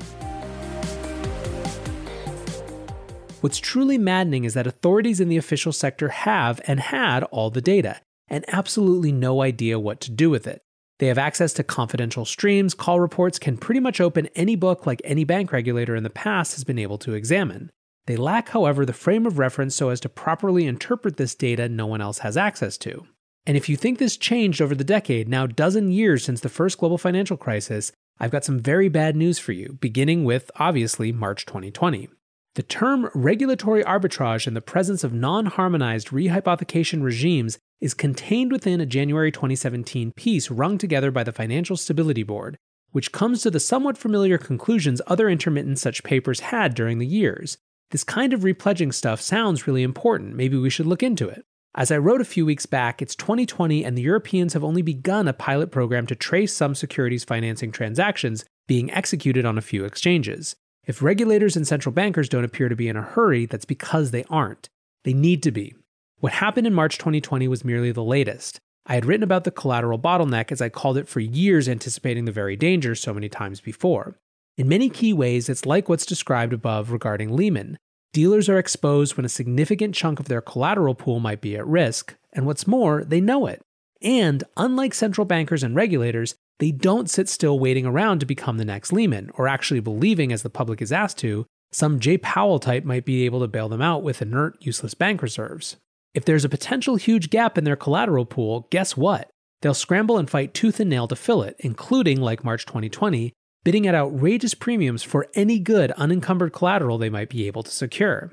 What's 3.41 3.58
truly 3.58 3.98
maddening 3.98 4.43
is 4.43 4.53
that 4.53 4.67
authorities 4.67 5.20
in 5.20 5.29
the 5.29 5.38
official 5.38 5.72
sector 5.72 6.10
have 6.10 6.62
and 6.67 6.79
had 6.79 7.24
all 7.24 7.50
the 7.50 7.60
data, 7.60 8.01
and 8.27 8.46
absolutely 8.50 9.12
no 9.12 9.41
idea 9.41 9.79
what 9.79 10.00
to 10.01 10.12
do 10.12 10.29
with 10.29 10.46
it. 10.46 10.62
They 11.00 11.08
have 11.08 11.17
access 11.17 11.53
to 11.53 11.63
confidential 11.63 12.24
streams, 12.24 12.75
call 12.75 13.00
reports, 13.00 13.39
can 13.39 13.58
pretty 13.58 13.79
much 13.79 14.00
open 14.00 14.29
any 14.36 14.55
book 14.55 14.86
like 14.86 15.01
any 15.03 15.24
bank 15.24 15.51
regulator 15.51 15.96
in 15.96 16.03
the 16.03 16.12
past 16.12 16.53
has 16.53 16.63
been 16.63 16.77
able 16.77 17.00
to 17.00 17.15
examine. 17.15 17.72
They 18.05 18.15
lack, 18.15 18.50
however, 18.50 18.86
the 18.86 18.93
frame 18.93 19.25
of 19.25 19.39
reference 19.39 19.74
so 19.74 19.89
as 19.89 20.00
to 20.01 20.08
properly 20.08 20.67
interpret 20.67 21.17
this 21.17 21.34
data 21.34 21.67
no 21.67 21.88
one 21.88 22.00
else 22.01 22.20
has 22.20 22.38
access 22.38 22.77
to. 22.77 23.08
And 23.46 23.58
if 23.58 23.67
you 23.67 23.75
think 23.75 23.98
this 23.98 24.17
changed 24.17 24.62
over 24.62 24.75
the 24.75 24.84
decade, 24.84 25.27
now 25.27 25.48
dozen 25.48 25.91
years 25.91 26.24
since 26.24 26.41
the 26.41 26.48
first 26.48 26.77
global 26.77 26.98
financial 26.98 27.36
crisis, 27.36 27.91
I've 28.24 28.32
got 28.32 28.46
some 28.46 28.62
very 28.62 28.88
bad 28.88 29.18
news 29.18 29.38
for 29.38 29.51
you, 29.51 29.77
beginning 29.82 30.24
with, 30.24 30.50
obviously, 30.56 31.12
March 31.12 31.46
2020. 31.46 32.08
The 32.56 32.63
term 32.63 33.10
regulatory 33.13 33.84
arbitrage 33.84 34.48
in 34.48 34.53
the 34.53 34.62
presence 34.62 35.03
of 35.03 35.12
non 35.12 35.48
harmonized 35.48 36.08
rehypothecation 36.08 37.03
regimes 37.03 37.58
is 37.82 37.94
contained 37.94 38.53
within 38.53 38.80
a 38.80 38.86
January 38.86 39.30
2017 39.30 40.13
piece 40.13 40.50
wrung 40.50 40.77
together 40.77 41.12
by 41.12 41.25
the 41.25 41.34
Financial 41.34 41.75
Stability 41.75 42.24
Board, 42.24 42.56
which 42.92 43.12
comes 43.12 43.42
to 43.42 43.51
the 43.51 43.60
somewhat 43.60 43.98
familiar 43.98 44.38
conclusions 44.38 45.01
other 45.06 45.27
intermittent 45.27 45.80
such 45.80 46.06
papers 46.06 46.39
had 46.39 46.74
during 46.74 47.00
the 47.00 47.06
years. 47.06 47.58
This 47.92 48.06
kind 48.06 48.32
of 48.32 48.46
repledging 48.46 48.94
stuff 48.94 49.20
sounds 49.20 49.68
really 49.68 49.84
important, 49.84 50.34
maybe 50.34 50.56
we 50.56 50.70
should 50.70 50.88
look 50.88 51.03
into 51.03 51.27
it. 51.27 51.44
As 51.75 51.89
I 51.89 51.98
wrote 51.98 52.22
a 52.22 52.25
few 52.25 52.46
weeks 52.46 52.68
back, 52.68 53.01
it's 53.01 53.15
2020 53.15 53.84
and 53.84 53.98
the 53.98 54.03
Europeans 54.03 54.53
have 54.53 54.63
only 54.63 54.84
begun 54.84 55.27
a 55.27 55.34
pilot 55.34 55.72
program 55.72 56.06
to 56.06 56.15
trace 56.15 56.56
some 56.56 56.75
securities 56.75 57.24
financing 57.24 57.72
transactions 57.72 58.46
being 58.68 58.92
executed 58.92 59.44
on 59.44 59.58
a 59.58 59.62
few 59.62 59.84
exchanges. 59.84 60.56
If 60.86 61.01
regulators 61.01 61.56
and 61.56 61.68
central 61.68 61.92
bankers 61.92 62.30
don't 62.30 62.44
appear 62.44 62.70
to 62.70 62.75
be 62.75 62.89
in 62.89 62.96
a 62.96 63.01
hurry, 63.01 63.48
that's 63.48 63.65
because 63.65 64.12
they 64.12 64.24
aren't. 64.30 64.70
They 65.03 65.13
need 65.13 65.42
to 65.44 65.51
be. 65.51 65.74
What 66.20 66.34
happened 66.34 66.68
in 66.68 66.75
March 66.75 67.00
2020 67.00 67.48
was 67.48 67.65
merely 67.65 67.92
the 67.92 68.03
latest. 68.03 68.60
I 68.86 68.94
had 68.94 69.06
written 69.06 69.24
about 69.24 69.44
the 69.44 69.50
collateral 69.50 69.98
bottleneck 69.98 70.51
as 70.51 70.62
I 70.62 70.70
called 70.70 70.98
it 70.98 71.08
for 71.08 71.22
years, 71.22 71.68
anticipating 71.68 72.25
the 72.25 72.32
very 72.32 72.56
danger 72.56 72.94
so 72.94 73.15
many 73.15 73.30
times 73.30 73.62
before. 73.62 74.20
In 74.58 74.68
many 74.68 74.89
key 74.89 75.12
ways, 75.12 75.50
it's 75.50 75.65
like 75.65 75.89
what's 75.89 76.06
described 76.06 76.53
above 76.53 76.92
regarding 76.92 77.36
Lehman. 77.36 77.80
Dealers 78.13 78.48
are 78.48 78.60
exposed 78.60 79.17
when 79.17 79.25
a 79.25 79.29
significant 79.29 79.96
chunk 79.96 80.20
of 80.20 80.27
their 80.27 80.39
collateral 80.39 80.93
pool 80.93 81.20
might 81.20 81.41
be 81.41 81.55
at 81.55 81.65
risk, 81.65 82.15
and 82.32 82.46
what's 82.46 82.67
more, 82.67 83.03
they 83.03 83.20
know 83.20 83.48
it. 83.48 83.60
And 84.03 84.43
unlike 84.55 84.93
central 84.93 85.25
bankers 85.25 85.63
and 85.63 85.75
regulators, 85.75 86.36
they 86.60 86.70
don't 86.70 87.10
sit 87.10 87.27
still 87.27 87.58
waiting 87.58 87.88
around 87.88 88.20
to 88.20 88.27
become 88.27 88.60
the 88.60 88.65
next 88.65 88.93
Lehman, 88.93 89.32
or 89.34 89.48
actually 89.48 89.79
believing, 89.79 90.32
as 90.32 90.43
the 90.43 90.51
public 90.51 90.79
is 90.79 90.91
asked 90.91 91.17
to, 91.20 91.48
some 91.72 92.00
Jay 92.00 92.20
Powell 92.20 92.60
type 92.60 92.84
might 92.84 93.03
be 93.03 93.25
able 93.25 93.39
to 93.39 93.48
bail 93.48 93.67
them 93.67 93.82
out 93.82 94.03
with 94.03 94.22
inert, 94.22 94.63
useless 94.63 94.93
bank 94.93 95.24
reserves. 95.24 95.77
If 96.13 96.24
there's 96.24 96.46
a 96.46 96.50
potential 96.50 96.98
huge 96.98 97.32
gap 97.32 97.58
in 97.58 97.63
their 97.63 97.75
collateral 97.75 98.25
pool, 98.25 98.67
guess 98.70 98.96
what? 98.96 99.32
They'll 99.63 99.74
scramble 99.74 100.20
and 100.20 100.29
fight 100.29 100.53
tooth 100.53 100.79
and 100.79 100.89
nail 100.89 101.08
to 101.08 101.15
fill 101.15 101.41
it, 101.41 101.55
including, 101.58 102.22
like 102.22 102.43
March 102.43 102.67
2020, 102.67 103.34
bidding 103.63 103.88
at 103.88 103.96
outrageous 103.96 104.53
premiums 104.53 105.03
for 105.03 105.27
any 105.34 105.60
good 105.60 105.91
unencumbered 105.91 106.53
collateral 106.53 106.98
they 106.98 107.10
might 107.10 107.29
be 107.29 107.48
able 107.48 107.63
to 107.63 107.72
secure. 107.72 108.32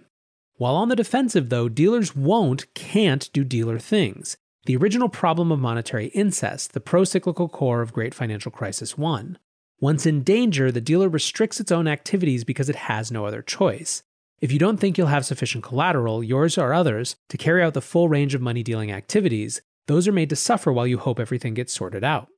While 0.57 0.77
on 0.77 0.89
the 0.89 0.97
defensive, 0.97 1.49
though, 1.49 1.69
dealers 1.69 2.15
won't, 2.15 2.73
can't 2.75 3.31
do 3.33 3.45
dealer 3.45 3.79
things 3.79 4.37
the 4.67 4.77
original 4.77 5.09
problem 5.09 5.51
of 5.51 5.59
monetary 5.59 6.07
incest, 6.09 6.75
the 6.75 6.81
pro 6.81 7.03
cyclical 7.05 7.49
core 7.49 7.81
of 7.81 7.95
Great 7.95 8.15
Financial 8.15 8.53
Crisis 8.53 8.99
1. 8.99 9.39
Once 9.81 10.05
in 10.05 10.23
danger, 10.23 10.71
the 10.71 10.83
dealer 10.83 11.09
restricts 11.09 11.61
its 11.61 11.73
own 11.73 11.89
activities 11.89 12.45
because 12.45 12.69
it 12.69 12.77
has 12.77 13.11
no 13.11 13.25
other 13.25 13.41
choice. 13.41 14.03
If 14.41 14.53
you 14.53 14.59
don't 14.59 14.77
think 14.77 14.99
you'll 14.99 15.07
have 15.07 15.25
sufficient 15.25 15.65
collateral, 15.65 16.23
yours 16.23 16.59
or 16.59 16.75
others, 16.75 17.17
to 17.31 17.39
carry 17.39 17.63
out 17.63 17.75
the 17.75 17.81
full 17.81 18.09
range 18.09 18.35
of 18.35 18.43
money 18.43 18.63
dealing 18.63 18.93
activities, 18.93 19.63
those 19.87 20.07
are 20.07 20.13
made 20.13 20.29
to 20.31 20.37
suffer 20.37 20.71
while 20.73 20.87
you 20.87 20.99
hope 20.99 21.19
everything 21.19 21.55
gets 21.55 21.73
sorted 21.73 22.05
out. 22.05 22.29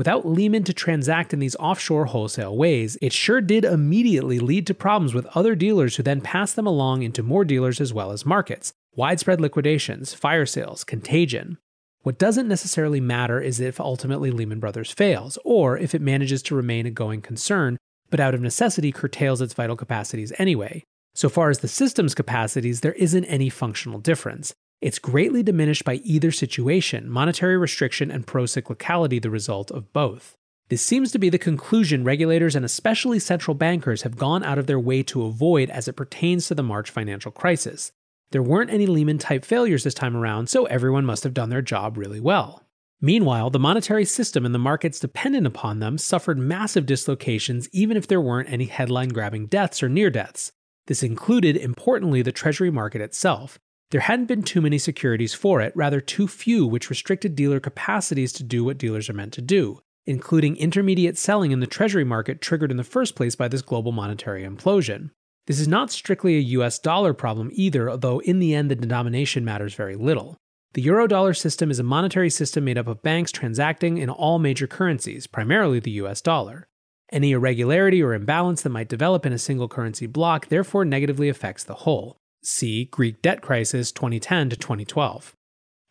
Without 0.00 0.26
Lehman 0.26 0.64
to 0.64 0.72
transact 0.72 1.34
in 1.34 1.40
these 1.40 1.56
offshore 1.56 2.06
wholesale 2.06 2.56
ways, 2.56 2.96
it 3.02 3.12
sure 3.12 3.42
did 3.42 3.66
immediately 3.66 4.38
lead 4.38 4.66
to 4.66 4.72
problems 4.72 5.12
with 5.12 5.26
other 5.36 5.54
dealers 5.54 5.96
who 5.96 6.02
then 6.02 6.22
passed 6.22 6.56
them 6.56 6.66
along 6.66 7.02
into 7.02 7.22
more 7.22 7.44
dealers 7.44 7.82
as 7.82 7.92
well 7.92 8.10
as 8.10 8.24
markets, 8.24 8.72
widespread 8.96 9.42
liquidations, 9.42 10.14
fire 10.14 10.46
sales, 10.46 10.84
contagion. 10.84 11.58
What 12.00 12.18
doesn't 12.18 12.48
necessarily 12.48 12.98
matter 12.98 13.42
is 13.42 13.60
if 13.60 13.78
ultimately 13.78 14.30
Lehman 14.30 14.58
Brothers 14.58 14.90
fails, 14.90 15.38
or 15.44 15.76
if 15.76 15.94
it 15.94 16.00
manages 16.00 16.42
to 16.44 16.54
remain 16.54 16.86
a 16.86 16.90
going 16.90 17.20
concern, 17.20 17.76
but 18.08 18.20
out 18.20 18.32
of 18.32 18.40
necessity 18.40 18.92
curtails 18.92 19.42
its 19.42 19.52
vital 19.52 19.76
capacities 19.76 20.32
anyway. 20.38 20.82
So 21.14 21.28
far 21.28 21.50
as 21.50 21.58
the 21.58 21.68
system's 21.68 22.14
capacities, 22.14 22.80
there 22.80 22.94
isn't 22.94 23.26
any 23.26 23.50
functional 23.50 23.98
difference. 23.98 24.54
It's 24.80 24.98
greatly 24.98 25.42
diminished 25.42 25.84
by 25.84 25.96
either 25.96 26.30
situation, 26.30 27.10
monetary 27.10 27.58
restriction 27.58 28.10
and 28.10 28.26
procyclicality 28.26 29.20
the 29.20 29.28
result 29.28 29.70
of 29.70 29.92
both. 29.92 30.36
This 30.70 30.80
seems 30.80 31.12
to 31.12 31.18
be 31.18 31.28
the 31.28 31.36
conclusion 31.36 32.02
regulators 32.02 32.56
and 32.56 32.64
especially 32.64 33.18
central 33.18 33.54
bankers 33.54 34.02
have 34.02 34.16
gone 34.16 34.42
out 34.42 34.56
of 34.56 34.66
their 34.66 34.80
way 34.80 35.02
to 35.02 35.24
avoid 35.24 35.68
as 35.68 35.86
it 35.86 35.96
pertains 35.96 36.46
to 36.46 36.54
the 36.54 36.62
March 36.62 36.88
financial 36.90 37.30
crisis. 37.30 37.92
There 38.30 38.42
weren't 38.42 38.70
any 38.70 38.86
Lehman 38.86 39.18
type 39.18 39.44
failures 39.44 39.84
this 39.84 39.92
time 39.92 40.16
around, 40.16 40.48
so 40.48 40.64
everyone 40.66 41.04
must 41.04 41.24
have 41.24 41.34
done 41.34 41.50
their 41.50 41.60
job 41.60 41.98
really 41.98 42.20
well. 42.20 42.62
Meanwhile, 43.02 43.50
the 43.50 43.58
monetary 43.58 44.06
system 44.06 44.46
and 44.46 44.54
the 44.54 44.58
markets 44.58 45.00
dependent 45.00 45.46
upon 45.46 45.80
them 45.80 45.98
suffered 45.98 46.38
massive 46.38 46.86
dislocations 46.86 47.68
even 47.72 47.98
if 47.98 48.06
there 48.06 48.20
weren't 48.20 48.50
any 48.50 48.66
headline 48.66 49.08
grabbing 49.10 49.46
deaths 49.46 49.82
or 49.82 49.90
near 49.90 50.08
deaths. 50.08 50.52
This 50.86 51.02
included, 51.02 51.56
importantly, 51.56 52.22
the 52.22 52.32
Treasury 52.32 52.70
market 52.70 53.02
itself. 53.02 53.58
There 53.90 54.02
hadn't 54.02 54.26
been 54.26 54.42
too 54.42 54.60
many 54.60 54.78
securities 54.78 55.34
for 55.34 55.60
it, 55.60 55.72
rather, 55.74 56.00
too 56.00 56.28
few, 56.28 56.64
which 56.64 56.90
restricted 56.90 57.34
dealer 57.34 57.58
capacities 57.58 58.32
to 58.34 58.44
do 58.44 58.62
what 58.62 58.78
dealers 58.78 59.10
are 59.10 59.14
meant 59.14 59.32
to 59.32 59.42
do, 59.42 59.80
including 60.06 60.56
intermediate 60.56 61.18
selling 61.18 61.50
in 61.50 61.58
the 61.58 61.66
Treasury 61.66 62.04
market 62.04 62.40
triggered 62.40 62.70
in 62.70 62.76
the 62.76 62.84
first 62.84 63.16
place 63.16 63.34
by 63.34 63.48
this 63.48 63.62
global 63.62 63.90
monetary 63.90 64.44
implosion. 64.44 65.10
This 65.48 65.58
is 65.58 65.66
not 65.66 65.90
strictly 65.90 66.36
a 66.36 66.58
US 66.60 66.78
dollar 66.78 67.12
problem 67.12 67.50
either, 67.52 67.90
although 67.90 68.20
in 68.20 68.38
the 68.38 68.54
end 68.54 68.70
the 68.70 68.76
denomination 68.76 69.44
matters 69.44 69.74
very 69.74 69.96
little. 69.96 70.36
The 70.74 70.86
eurodollar 70.86 71.36
system 71.36 71.68
is 71.72 71.80
a 71.80 71.82
monetary 71.82 72.30
system 72.30 72.64
made 72.64 72.78
up 72.78 72.86
of 72.86 73.02
banks 73.02 73.32
transacting 73.32 73.98
in 73.98 74.08
all 74.08 74.38
major 74.38 74.68
currencies, 74.68 75.26
primarily 75.26 75.80
the 75.80 75.90
US 76.02 76.20
dollar. 76.20 76.68
Any 77.10 77.32
irregularity 77.32 78.00
or 78.00 78.14
imbalance 78.14 78.62
that 78.62 78.70
might 78.70 78.88
develop 78.88 79.26
in 79.26 79.32
a 79.32 79.38
single 79.38 79.68
currency 79.68 80.06
block 80.06 80.46
therefore 80.46 80.84
negatively 80.84 81.28
affects 81.28 81.64
the 81.64 81.74
whole. 81.74 82.19
See 82.42 82.86
Greek 82.86 83.20
debt 83.20 83.42
crisis 83.42 83.92
2010 83.92 84.50
to 84.50 84.56
2012. 84.56 85.34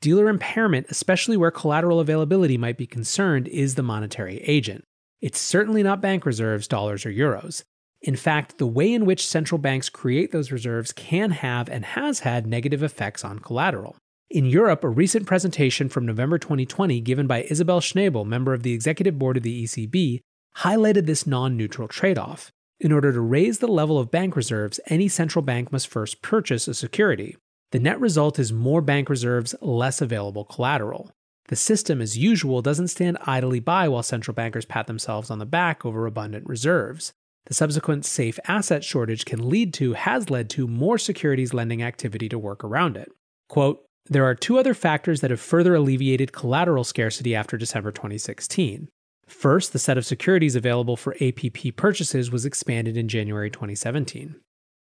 Dealer 0.01 0.29
impairment, 0.29 0.87
especially 0.89 1.37
where 1.37 1.51
collateral 1.51 1.99
availability 1.99 2.57
might 2.57 2.77
be 2.77 2.87
concerned, 2.87 3.47
is 3.49 3.75
the 3.75 3.83
monetary 3.83 4.37
agent. 4.39 4.83
It's 5.21 5.39
certainly 5.39 5.83
not 5.83 6.01
bank 6.01 6.25
reserves, 6.25 6.67
dollars, 6.67 7.05
or 7.05 7.11
euros. 7.11 7.63
In 8.01 8.15
fact, 8.15 8.57
the 8.57 8.65
way 8.65 8.91
in 8.93 9.05
which 9.05 9.27
central 9.27 9.59
banks 9.59 9.89
create 9.89 10.31
those 10.31 10.51
reserves 10.51 10.93
can 10.93 11.31
have 11.31 11.69
and 11.69 11.83
has 11.83 12.21
had 12.21 12.47
negative 12.47 12.81
effects 12.81 13.25
on 13.25 13.39
collateral. 13.39 13.97
In 14.29 14.45
Europe, 14.45 14.83
a 14.83 14.89
recent 14.89 15.27
presentation 15.27 15.89
from 15.89 16.05
November 16.05 16.37
2020 16.37 17.01
given 17.01 17.27
by 17.27 17.43
Isabel 17.43 17.81
Schnabel, 17.81 18.25
member 18.25 18.53
of 18.53 18.63
the 18.63 18.73
executive 18.73 19.19
board 19.19 19.37
of 19.37 19.43
the 19.43 19.65
ECB, 19.65 20.19
highlighted 20.57 21.05
this 21.05 21.27
non 21.27 21.57
neutral 21.57 21.87
trade 21.87 22.17
off. 22.17 22.51
In 22.79 22.93
order 22.93 23.12
to 23.12 23.19
raise 23.19 23.59
the 23.59 23.67
level 23.67 23.98
of 23.98 24.09
bank 24.09 24.38
reserves, 24.38 24.79
any 24.88 25.09
central 25.09 25.43
bank 25.43 25.69
must 25.69 25.89
first 25.89 26.21
purchase 26.21 26.65
a 26.65 26.74
security. 26.74 27.36
The 27.71 27.79
net 27.79 28.00
result 28.00 28.39
is 28.39 28.53
more 28.53 28.81
bank 28.81 29.09
reserves, 29.09 29.53
less 29.62 30.01
available 30.01 30.45
collateral. 30.45 31.12
The 31.50 31.57
system, 31.57 32.00
as 32.01 32.17
usual, 32.17 32.62
doesn't 32.62 32.88
stand 32.88 33.17
idly 33.24 33.59
by 33.59 33.89
while 33.89 34.03
central 34.03 34.33
bankers 34.33 34.65
pat 34.65 34.88
themselves 34.88 35.29
on 35.29 35.39
the 35.39 35.45
back 35.45 35.86
over 35.86 36.05
abundant 36.05 36.48
reserves. 36.48 37.12
The 37.48 37.53
subsequent 37.53 38.05
safe 38.05 38.39
asset 38.48 38.86
shortage 38.86 39.25
can 39.25 39.50
lead 39.50 39.74
to, 39.74 39.93
has 39.93 40.29
led 40.29 40.50
to, 40.51 40.67
more 40.67 40.98
securities 40.98 41.53
lending 41.53 41.83
activity 41.83 42.29
to 42.29 42.39
work 42.39 42.63
around 42.63 42.95
it. 42.95 43.12
Quote, 43.50 43.83
there 44.05 44.25
are 44.25 44.36
two 44.36 44.57
other 44.57 44.74
factors 44.74 45.19
that 45.19 45.31
have 45.31 45.41
further 45.41 45.75
alleviated 45.75 46.31
collateral 46.31 46.83
scarcity 46.86 47.36
after 47.36 47.57
December 47.57 47.91
2016. 47.91 48.88
First, 49.29 49.74
the 49.74 49.79
set 49.79 49.98
of 49.98 50.05
securities 50.05 50.55
available 50.55 50.98
for 50.98 51.15
APP 51.21 51.75
purchases 51.75 52.31
was 52.31 52.45
expanded 52.45 52.98
in 52.98 53.07
January 53.07 53.50
2017. 53.50 54.36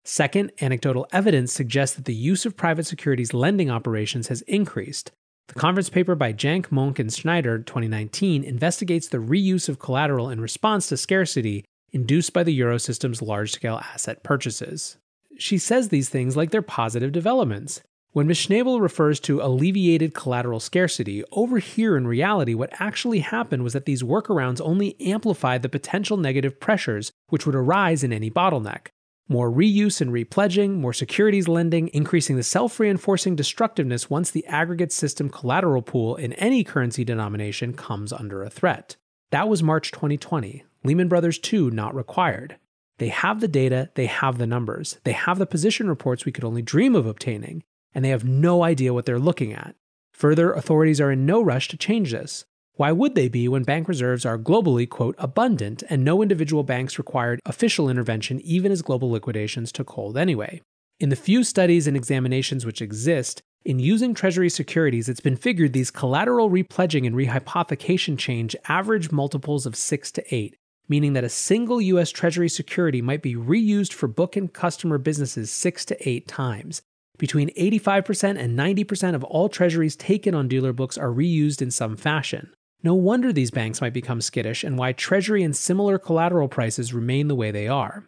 Second, 0.05 0.51
anecdotal 0.61 1.05
evidence 1.11 1.51
suggests 1.51 1.95
that 1.97 2.05
the 2.05 2.15
use 2.15 2.45
of 2.45 2.55
private 2.55 2.85
securities 2.85 3.33
lending 3.33 3.69
operations 3.69 4.29
has 4.29 4.41
increased. 4.43 5.11
The 5.49 5.59
conference 5.59 5.89
paper 5.89 6.15
by 6.15 6.31
Jank, 6.31 6.71
Monk, 6.71 6.97
and 6.97 7.13
Schneider 7.13 7.59
2019 7.59 8.43
investigates 8.43 9.09
the 9.09 9.17
reuse 9.17 9.67
of 9.67 9.79
collateral 9.79 10.29
in 10.29 10.39
response 10.39 10.87
to 10.87 10.97
scarcity 10.97 11.65
induced 11.91 12.31
by 12.31 12.43
the 12.43 12.57
Eurosystem's 12.57 13.21
large 13.21 13.51
scale 13.51 13.81
asset 13.93 14.23
purchases. 14.23 14.97
She 15.37 15.57
says 15.57 15.89
these 15.89 16.09
things 16.09 16.37
like 16.37 16.51
they're 16.51 16.61
positive 16.61 17.11
developments. 17.11 17.81
When 18.13 18.27
Ms. 18.27 18.37
Schnabel 18.47 18.81
refers 18.81 19.19
to 19.21 19.41
alleviated 19.41 20.13
collateral 20.13 20.59
scarcity, 20.59 21.23
over 21.31 21.59
here 21.59 21.95
in 21.95 22.07
reality, 22.07 22.53
what 22.53 22.73
actually 22.79 23.19
happened 23.19 23.63
was 23.63 23.73
that 23.73 23.85
these 23.85 24.01
workarounds 24.01 24.61
only 24.61 24.99
amplified 24.99 25.61
the 25.61 25.69
potential 25.69 26.17
negative 26.17 26.59
pressures 26.59 27.11
which 27.29 27.45
would 27.45 27.55
arise 27.55 28.03
in 28.03 28.11
any 28.11 28.31
bottleneck. 28.31 28.87
More 29.29 29.51
reuse 29.51 29.99
and 29.99 30.11
repledging, 30.11 30.75
more 30.75 30.93
securities 30.93 31.49
lending, 31.49 31.89
increasing 31.89 32.37
the 32.37 32.43
self 32.43 32.79
reinforcing 32.79 33.35
destructiveness 33.35 34.09
once 34.09 34.31
the 34.31 34.45
aggregate 34.47 34.93
system 34.93 35.29
collateral 35.29 35.81
pool 35.81 36.15
in 36.15 36.31
any 36.33 36.63
currency 36.63 37.03
denomination 37.03 37.73
comes 37.73 38.13
under 38.13 38.41
a 38.41 38.49
threat. 38.49 38.95
That 39.31 39.49
was 39.49 39.61
March 39.61 39.91
2020. 39.91 40.63
Lehman 40.85 41.09
Brothers 41.09 41.37
2 41.39 41.71
not 41.71 41.93
required. 41.93 42.57
They 42.99 43.09
have 43.09 43.41
the 43.41 43.49
data, 43.49 43.89
they 43.95 44.05
have 44.05 44.37
the 44.37 44.47
numbers, 44.47 44.97
they 45.03 45.11
have 45.11 45.37
the 45.37 45.45
position 45.45 45.89
reports 45.89 46.25
we 46.25 46.31
could 46.31 46.45
only 46.45 46.61
dream 46.61 46.95
of 46.95 47.05
obtaining, 47.05 47.63
and 47.97 48.05
they 48.05 48.09
have 48.09 48.23
no 48.23 48.63
idea 48.63 48.93
what 48.93 49.07
they're 49.07 49.17
looking 49.17 49.51
at. 49.51 49.73
Further, 50.13 50.53
authorities 50.53 51.01
are 51.01 51.11
in 51.11 51.25
no 51.25 51.41
rush 51.41 51.67
to 51.69 51.77
change 51.77 52.11
this. 52.11 52.45
Why 52.75 52.91
would 52.91 53.15
they 53.15 53.27
be 53.27 53.47
when 53.47 53.63
bank 53.63 53.87
reserves 53.87 54.23
are 54.23 54.37
globally, 54.37 54.87
quote, 54.87 55.15
abundant 55.17 55.81
and 55.89 56.03
no 56.03 56.21
individual 56.21 56.61
banks 56.61 56.99
required 56.99 57.39
official 57.43 57.89
intervention 57.89 58.39
even 58.41 58.71
as 58.71 58.83
global 58.83 59.09
liquidations 59.09 59.71
took 59.71 59.89
hold 59.89 60.15
anyway? 60.15 60.61
In 60.99 61.09
the 61.09 61.15
few 61.15 61.43
studies 61.43 61.87
and 61.87 61.97
examinations 61.97 62.67
which 62.67 62.83
exist, 62.83 63.41
in 63.65 63.79
using 63.79 64.13
Treasury 64.13 64.51
securities, 64.51 65.09
it's 65.09 65.19
been 65.19 65.35
figured 65.35 65.73
these 65.73 65.89
collateral 65.89 66.51
repledging 66.51 67.07
and 67.07 67.15
rehypothecation 67.15 68.15
change 68.15 68.55
average 68.67 69.11
multiples 69.11 69.65
of 69.65 69.75
6 69.75 70.11
to 70.11 70.35
8, 70.35 70.55
meaning 70.87 71.13
that 71.13 71.23
a 71.23 71.29
single 71.29 71.81
US 71.81 72.11
Treasury 72.11 72.47
security 72.47 73.01
might 73.01 73.23
be 73.23 73.33
reused 73.33 73.91
for 73.91 74.07
book 74.07 74.35
and 74.35 74.53
customer 74.53 74.99
businesses 74.99 75.49
6 75.49 75.83
to 75.85 76.07
8 76.07 76.27
times. 76.27 76.83
Between 77.17 77.49
85% 77.55 78.37
and 78.37 78.57
90% 78.57 79.15
of 79.15 79.23
all 79.23 79.49
treasuries 79.49 79.95
taken 79.95 80.35
on 80.35 80.47
dealer 80.47 80.73
books 80.73 80.97
are 80.97 81.09
reused 81.09 81.61
in 81.61 81.71
some 81.71 81.97
fashion. 81.97 82.53
No 82.83 82.93
wonder 82.93 83.33
these 83.33 83.51
banks 83.51 83.81
might 83.81 83.93
become 83.93 84.21
skittish 84.21 84.63
and 84.63 84.77
why 84.77 84.93
Treasury 84.93 85.43
and 85.43 85.55
similar 85.55 85.97
collateral 85.97 86.47
prices 86.47 86.93
remain 86.93 87.27
the 87.27 87.35
way 87.35 87.49
they 87.49 87.67
are. 87.67 88.05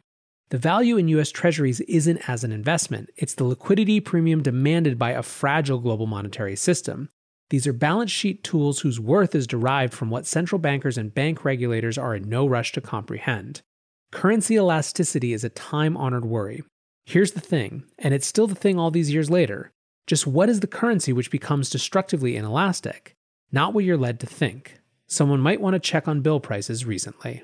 The 0.50 0.60
value 0.60 0.98
in 0.98 1.08
US 1.10 1.32
Treasuries 1.32 1.80
isn't 1.82 2.30
as 2.30 2.43
an 2.43 2.52
investment, 2.52 3.10
it's 3.15 3.34
the 3.34 3.43
liquidity 3.43 4.00
premium 4.00 4.43
demanded 4.43 4.98
by 4.98 5.12
a 5.12 5.24
fragile 5.24 5.80
global 5.80 6.08
monetary 6.08 6.56
system. 6.56 7.10
These 7.50 7.65
are 7.65 7.74
balance 7.74 8.12
sheet 8.12 8.43
tools 8.43 8.82
whose 8.82 9.00
worth 9.00 9.34
is 9.34 9.48
derived 9.48 9.93
from 9.93 10.12
what 10.12 10.28
central 10.28 10.60
bankers 10.60 10.98
and 10.98 11.13
bank 11.13 11.43
regulators 11.43 11.98
are 11.98 12.15
in 12.15 12.30
no 12.30 12.48
rush 12.48 12.72
to 12.74 12.82
comprehend. 12.82 13.62
Currency 14.12 14.56
elasticity 14.56 15.34
is 15.34 15.43
a 15.43 15.50
time 15.50 15.98
honored 15.98 16.26
worry, 16.26 16.63
Here's 17.06 17.32
the 17.32 17.42
thing, 17.42 17.84
and 17.98 18.14
it's 18.14 18.28
still 18.28 18.48
the 18.48 18.56
thing 18.56 18.78
all 18.78 18.92
these 18.92 19.12
years 19.12 19.30
later 19.30 19.72
just 20.10 20.26
what 20.26 20.50
is 20.50 20.60
the 20.60 20.68
currency 20.68 21.14
which 21.14 21.30
becomes 21.30 21.70
destructively 21.70 22.36
inelastic? 22.36 23.16
Not 23.52 23.76
what 23.76 23.84
you're 23.84 23.96
led 23.96 24.20
to 24.22 24.26
think. 24.26 24.80
Someone 25.06 25.40
might 25.40 25.62
want 25.62 25.76
to 25.76 25.80
check 25.80 26.08
on 26.08 26.22
bill 26.22 26.40
prices 26.40 26.84
recently. 26.84 27.44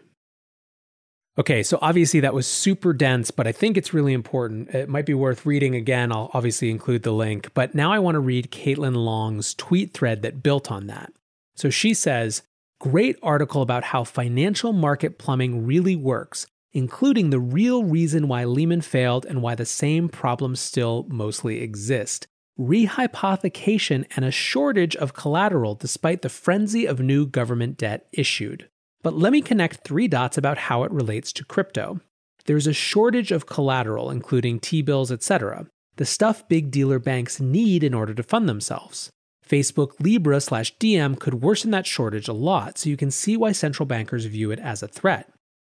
Okay, 1.37 1.61
so 1.61 1.77
obviously 1.79 2.21
that 2.21 2.33
was 2.33 2.47
super 2.47 2.91
dense, 2.91 3.29
but 3.29 3.45
I 3.45 3.51
think 3.51 3.77
it's 3.77 3.93
really 3.93 4.13
important. 4.13 4.69
It 4.69 4.89
might 4.89 5.05
be 5.05 5.13
worth 5.13 5.45
reading 5.45 5.75
again. 5.75 6.11
I'll 6.11 6.31
obviously 6.33 6.71
include 6.71 7.03
the 7.03 7.11
link. 7.11 7.53
But 7.53 7.75
now 7.75 7.91
I 7.91 7.99
want 7.99 8.15
to 8.15 8.19
read 8.19 8.51
Caitlin 8.51 8.95
Long's 8.95 9.53
tweet 9.53 9.93
thread 9.93 10.23
that 10.23 10.41
built 10.41 10.71
on 10.71 10.87
that. 10.87 11.13
So 11.55 11.69
she 11.69 11.93
says, 11.93 12.41
Great 12.79 13.17
article 13.21 13.61
about 13.61 13.85
how 13.85 14.03
financial 14.03 14.73
market 14.73 15.19
plumbing 15.19 15.67
really 15.67 15.95
works 15.95 16.47
including 16.75 17.31
the 17.31 17.39
real 17.39 17.83
reason 17.83 18.27
why 18.27 18.45
Lehman 18.45 18.81
failed 18.81 19.25
and 19.25 19.41
why 19.41 19.55
the 19.55 19.65
same 19.65 20.09
problems 20.09 20.59
still 20.59 21.07
mostly 21.09 21.61
exist 21.61 22.27
rehypothecation 22.59 24.05
and 24.15 24.23
a 24.23 24.31
shortage 24.31 24.95
of 24.95 25.13
collateral 25.13 25.75
despite 25.75 26.21
the 26.21 26.29
frenzy 26.29 26.85
of 26.85 26.99
new 26.99 27.25
government 27.25 27.77
debt 27.77 28.07
issued. 28.11 28.69
But 29.03 29.13
let 29.13 29.31
me 29.31 29.41
connect 29.41 29.83
three 29.83 30.07
dots 30.07 30.37
about 30.37 30.57
how 30.57 30.83
it 30.83 30.91
relates 30.91 31.31
to 31.33 31.45
crypto. 31.45 31.99
There's 32.45 32.67
a 32.67 32.73
shortage 32.73 33.31
of 33.31 33.45
collateral, 33.45 34.09
including 34.09 34.59
T 34.59 34.81
bills, 34.81 35.11
etc., 35.11 35.67
the 35.97 36.05
stuff 36.05 36.47
big 36.47 36.71
dealer 36.71 36.99
banks 36.99 37.39
need 37.39 37.83
in 37.83 37.93
order 37.93 38.13
to 38.13 38.23
fund 38.23 38.49
themselves. 38.49 39.09
Facebook 39.47 39.91
Libra 39.99 40.41
slash 40.41 40.75
Diem 40.77 41.15
could 41.15 41.35
worsen 41.35 41.71
that 41.71 41.85
shortage 41.85 42.27
a 42.27 42.33
lot, 42.33 42.77
so 42.77 42.89
you 42.89 42.97
can 42.97 43.11
see 43.11 43.37
why 43.37 43.51
central 43.51 43.85
bankers 43.85 44.25
view 44.25 44.51
it 44.51 44.59
as 44.59 44.81
a 44.81 44.87
threat. 44.87 45.31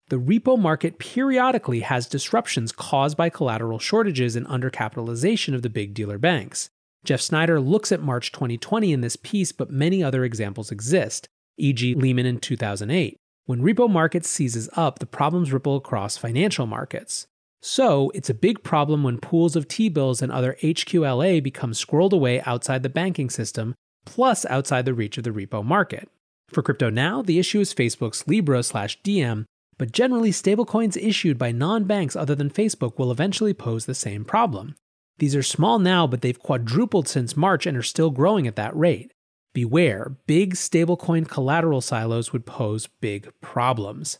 The 0.09 0.18
repo 0.18 0.59
market 0.59 0.99
periodically 0.99 1.81
has 1.81 2.07
disruptions 2.07 2.73
caused 2.73 3.16
by 3.16 3.29
collateral 3.29 3.79
shortages 3.79 4.37
and 4.37 4.47
undercapitalization 4.47 5.55
of 5.55 5.61
the 5.61 5.68
big 5.68 5.92
dealer 5.92 6.16
banks. 6.16 6.71
Jeff 7.05 7.21
Snider 7.21 7.61
looks 7.61 7.92
at 7.92 8.03
March 8.03 8.33
2020 8.33 8.92
in 8.92 9.03
this 9.03 9.16
piece, 9.16 9.53
but 9.53 9.71
many 9.71 10.03
other 10.03 10.25
examples 10.25 10.71
exist, 10.71 11.29
e.g., 11.59 11.94
Lehman 11.94 12.25
in 12.25 12.40
2008. 12.40 13.18
When 13.44 13.61
repo 13.61 13.88
market 13.88 14.25
seizes 14.25 14.71
up, 14.77 14.99
the 14.99 15.07
problems 15.07 15.53
ripple 15.53 15.77
across 15.77 16.16
financial 16.16 16.66
markets. 16.66 17.27
So, 17.61 18.11
it's 18.14 18.31
a 18.31 18.35
big 18.35 18.62
problem 18.62 19.03
when 19.03 19.18
pools 19.18 19.57
of 19.57 19.68
T 19.68 19.90
bills 19.90 20.23
and 20.23 20.33
other 20.33 20.57
HQLA 20.62 21.42
become 21.42 21.73
squirreled 21.73 22.12
away 22.12 22.40
outside 22.42 22.83
the 22.83 22.88
banking 22.88 23.29
system, 23.29 23.75
plus 24.07 24.47
outside 24.47 24.87
the 24.87 24.94
reach 24.94 25.18
of 25.18 25.25
the 25.25 25.31
repo 25.31 25.62
market. 25.62 26.09
For 26.49 26.62
crypto 26.62 26.88
now, 26.88 27.21
the 27.21 27.38
issue 27.38 27.61
is 27.61 27.75
Facebook's 27.75 28.27
Libra 28.27 28.62
slash 28.62 28.99
Diem, 29.03 29.44
but 29.79 29.93
generally, 29.93 30.33
stablecoins 30.33 30.97
issued 30.97 31.38
by 31.38 31.53
non 31.53 31.85
banks 31.85 32.17
other 32.17 32.35
than 32.35 32.51
Facebook 32.51 32.99
will 32.99 33.12
eventually 33.12 33.55
pose 33.55 33.87
the 33.87 33.95
same 33.95 34.25
problem. 34.25 34.75
These 35.19 35.37
are 35.37 35.43
small 35.43 35.79
now, 35.79 36.07
but 36.07 36.21
they've 36.21 36.38
quadrupled 36.38 37.09
since 37.09 37.37
March 37.37 37.64
and 37.64 37.77
are 37.77 37.83
still 37.83 38.11
growing 38.11 38.47
at 38.47 38.57
that 38.57 38.77
rate. 38.77 39.12
Beware, 39.55 40.17
big 40.27 40.55
stablecoin 40.55 41.29
collateral 41.29 41.81
silos 41.81 42.33
would 42.33 42.45
pose 42.45 42.88
big 43.01 43.29
problems. 43.41 44.19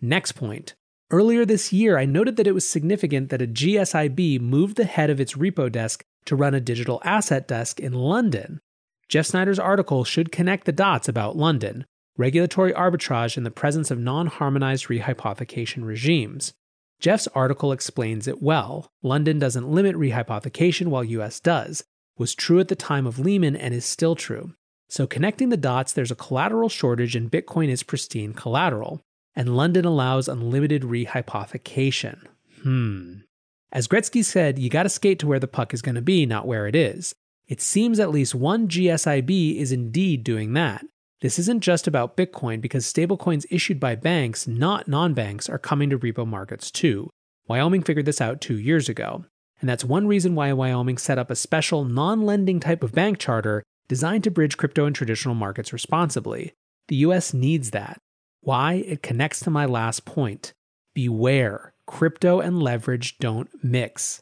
Next 0.00 0.32
point. 0.32 0.74
Earlier 1.10 1.44
this 1.44 1.72
year, 1.72 1.98
I 1.98 2.04
noted 2.04 2.36
that 2.36 2.46
it 2.46 2.54
was 2.54 2.68
significant 2.68 3.30
that 3.30 3.42
a 3.42 3.46
GSIB 3.46 4.40
moved 4.40 4.76
the 4.76 4.84
head 4.84 5.10
of 5.10 5.20
its 5.20 5.34
repo 5.34 5.70
desk 5.70 6.04
to 6.24 6.36
run 6.36 6.54
a 6.54 6.60
digital 6.60 7.00
asset 7.04 7.48
desk 7.48 7.80
in 7.80 7.92
London. 7.92 8.60
Jeff 9.08 9.26
Snider's 9.26 9.58
article 9.58 10.04
should 10.04 10.30
connect 10.30 10.66
the 10.66 10.72
dots 10.72 11.08
about 11.08 11.36
London 11.36 11.84
regulatory 12.16 12.72
arbitrage 12.72 13.36
in 13.36 13.44
the 13.44 13.50
presence 13.50 13.90
of 13.90 13.98
non 13.98 14.26
harmonized 14.26 14.86
rehypothecation 14.86 15.84
regimes. 15.84 16.52
Jeff's 17.00 17.28
article 17.28 17.72
explains 17.72 18.28
it 18.28 18.42
well. 18.42 18.90
London 19.02 19.38
doesn't 19.38 19.68
limit 19.70 19.96
rehypothecation 19.96 20.88
while 20.88 21.02
US 21.04 21.40
does, 21.40 21.82
was 22.18 22.34
true 22.34 22.60
at 22.60 22.68
the 22.68 22.76
time 22.76 23.06
of 23.06 23.18
Lehman 23.18 23.56
and 23.56 23.72
is 23.72 23.84
still 23.86 24.14
true. 24.14 24.52
So, 24.88 25.06
connecting 25.06 25.48
the 25.48 25.56
dots, 25.56 25.92
there's 25.92 26.10
a 26.10 26.16
collateral 26.16 26.68
shortage 26.68 27.16
and 27.16 27.30
Bitcoin 27.30 27.68
is 27.68 27.82
pristine 27.82 28.34
collateral. 28.34 29.00
and 29.36 29.56
London 29.56 29.84
allows 29.84 30.26
unlimited 30.28 30.82
rehypothecation. 30.82 32.26
Hmm. 32.62 33.20
As 33.72 33.86
Gretzky 33.86 34.24
said, 34.24 34.58
you 34.58 34.68
gotta 34.68 34.88
skate 34.88 35.20
to 35.20 35.26
where 35.28 35.38
the 35.38 35.46
puck 35.46 35.72
is 35.72 35.82
gonna 35.82 36.02
be, 36.02 36.26
not 36.26 36.48
where 36.48 36.66
it 36.66 36.74
is. 36.74 37.14
It 37.46 37.60
seems 37.60 38.00
at 38.00 38.10
least 38.10 38.34
one 38.34 38.68
GSIB 38.68 39.56
is 39.56 39.70
indeed 39.70 40.24
doing 40.24 40.52
that. 40.54 40.84
This 41.20 41.38
isn't 41.38 41.60
just 41.60 41.86
about 41.86 42.16
Bitcoin 42.16 42.60
because 42.60 42.90
stablecoins 42.90 43.44
issued 43.50 43.78
by 43.78 43.94
banks, 43.94 44.46
not 44.46 44.88
non 44.88 45.12
banks, 45.12 45.48
are 45.48 45.58
coming 45.58 45.90
to 45.90 45.98
repo 45.98 46.26
markets 46.26 46.70
too. 46.70 47.10
Wyoming 47.46 47.82
figured 47.82 48.06
this 48.06 48.20
out 48.20 48.40
two 48.40 48.58
years 48.58 48.88
ago. 48.88 49.24
And 49.60 49.68
that's 49.68 49.84
one 49.84 50.06
reason 50.06 50.34
why 50.34 50.52
Wyoming 50.52 50.96
set 50.96 51.18
up 51.18 51.30
a 51.30 51.36
special 51.36 51.84
non 51.84 52.22
lending 52.22 52.60
type 52.60 52.82
of 52.82 52.92
bank 52.92 53.18
charter 53.18 53.62
designed 53.88 54.24
to 54.24 54.30
bridge 54.30 54.56
crypto 54.56 54.86
and 54.86 54.96
traditional 54.96 55.34
markets 55.34 55.72
responsibly. 55.72 56.52
The 56.88 56.96
US 56.96 57.34
needs 57.34 57.70
that. 57.72 57.98
Why? 58.40 58.74
It 58.74 59.02
connects 59.02 59.40
to 59.40 59.50
my 59.50 59.66
last 59.66 60.06
point. 60.06 60.54
Beware, 60.94 61.74
crypto 61.86 62.40
and 62.40 62.62
leverage 62.62 63.18
don't 63.18 63.50
mix. 63.62 64.20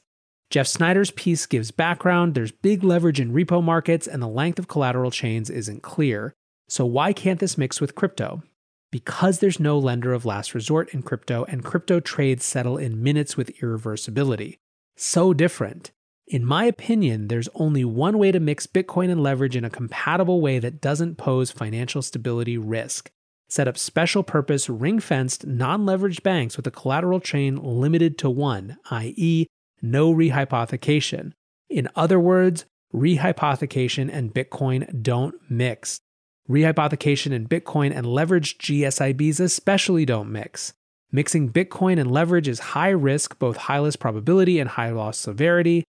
Jeff 0.50 0.66
Snider's 0.66 1.10
piece 1.12 1.46
gives 1.46 1.70
background, 1.70 2.34
there's 2.34 2.50
big 2.50 2.82
leverage 2.82 3.20
in 3.20 3.32
repo 3.32 3.62
markets, 3.62 4.06
and 4.06 4.22
the 4.22 4.26
length 4.26 4.58
of 4.58 4.66
collateral 4.66 5.10
chains 5.10 5.50
isn't 5.50 5.82
clear. 5.82 6.34
So, 6.68 6.84
why 6.84 7.12
can't 7.12 7.40
this 7.40 7.58
mix 7.58 7.80
with 7.80 7.94
crypto? 7.94 8.42
Because 8.90 9.38
there's 9.38 9.60
no 9.60 9.78
lender 9.78 10.12
of 10.12 10.24
last 10.24 10.54
resort 10.54 10.92
in 10.94 11.02
crypto, 11.02 11.44
and 11.44 11.64
crypto 11.64 12.00
trades 12.00 12.44
settle 12.44 12.76
in 12.76 13.02
minutes 13.02 13.36
with 13.36 13.56
irreversibility. 13.58 14.58
So 14.96 15.32
different. 15.32 15.92
In 16.26 16.44
my 16.44 16.64
opinion, 16.64 17.28
there's 17.28 17.48
only 17.54 17.84
one 17.84 18.18
way 18.18 18.32
to 18.32 18.40
mix 18.40 18.66
Bitcoin 18.66 19.10
and 19.10 19.22
leverage 19.22 19.56
in 19.56 19.64
a 19.64 19.70
compatible 19.70 20.40
way 20.42 20.58
that 20.58 20.80
doesn't 20.80 21.16
pose 21.16 21.50
financial 21.50 22.02
stability 22.02 22.58
risk. 22.58 23.10
Set 23.48 23.66
up 23.66 23.78
special 23.78 24.22
purpose, 24.22 24.68
ring 24.68 25.00
fenced, 25.00 25.46
non 25.46 25.86
leveraged 25.86 26.22
banks 26.22 26.58
with 26.58 26.66
a 26.66 26.70
collateral 26.70 27.20
chain 27.20 27.56
limited 27.56 28.18
to 28.18 28.28
one, 28.28 28.76
i.e., 28.90 29.46
no 29.80 30.12
rehypothecation. 30.12 31.32
In 31.70 31.88
other 31.96 32.20
words, 32.20 32.66
rehypothecation 32.94 34.10
and 34.12 34.34
Bitcoin 34.34 35.02
don't 35.02 35.34
mix. 35.48 36.00
Rehypothecation 36.48 37.32
in 37.32 37.46
Bitcoin 37.46 37.94
and 37.94 38.06
leveraged 38.06 38.56
GSIBs 38.58 39.38
especially 39.38 40.06
don't 40.06 40.32
mix. 40.32 40.72
Mixing 41.12 41.50
Bitcoin 41.50 42.00
and 42.00 42.10
leverage 42.10 42.48
is 42.48 42.58
high 42.58 42.88
risk, 42.88 43.38
both 43.38 43.56
high 43.56 43.78
loss 43.78 43.96
probability 43.96 44.58
and 44.58 44.70
high 44.70 44.90
loss 44.90 45.18
severity. 45.18 45.84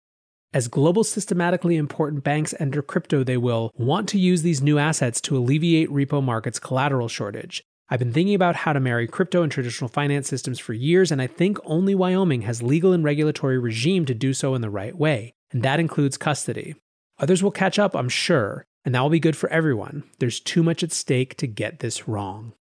As 0.54 0.70
global 0.70 1.04
systematically 1.04 1.76
important 1.76 2.24
banks 2.24 2.54
enter 2.58 2.82
crypto, 2.82 3.24
they 3.24 3.36
will 3.36 3.72
want 3.76 4.08
to 4.10 4.20
use 4.20 4.44
these 4.44 4.62
new 4.62 4.78
assets 4.78 5.20
to 5.22 5.36
alleviate 5.36 5.90
repo 5.90 6.24
markets' 6.24 6.60
collateral 6.60 7.10
shortage. 7.10 7.62
I've 7.90 8.00
been 8.00 8.14
thinking 8.14 8.34
about 8.34 8.56
how 8.56 8.72
to 8.72 8.80
marry 8.80 9.08
crypto 9.08 9.44
and 9.44 9.52
traditional 9.52 9.90
finance 9.90 10.30
systems 10.30 10.58
for 10.58 10.72
years, 10.72 11.12
and 11.12 11.22
I 11.22 11.28
think 11.28 11.58
only 11.66 11.94
Wyoming 11.94 12.44
has 12.44 12.64
legal 12.64 12.94
and 12.94 13.04
regulatory 13.04 13.60
regime 13.60 14.06
to 14.06 14.14
do 14.14 14.34
so 14.34 14.56
in 14.56 14.62
the 14.62 14.70
right 14.70 14.96
way, 14.96 15.34
and 15.52 15.62
that 15.64 15.82
includes 15.82 16.18
custody. 16.18 16.76
Others 17.20 17.44
will 17.44 17.52
catch 17.52 17.78
up, 17.78 17.96
I'm 17.96 18.10
sure, 18.10 18.66
and 18.86 18.94
that 18.94 19.02
will 19.02 19.10
be 19.10 19.20
good 19.20 19.36
for 19.36 19.50
everyone. 19.50 20.04
There's 20.20 20.40
too 20.40 20.62
much 20.62 20.84
at 20.84 20.92
stake 20.92 21.36
to 21.38 21.48
get 21.48 21.80
this 21.80 22.08
wrong. 22.08 22.54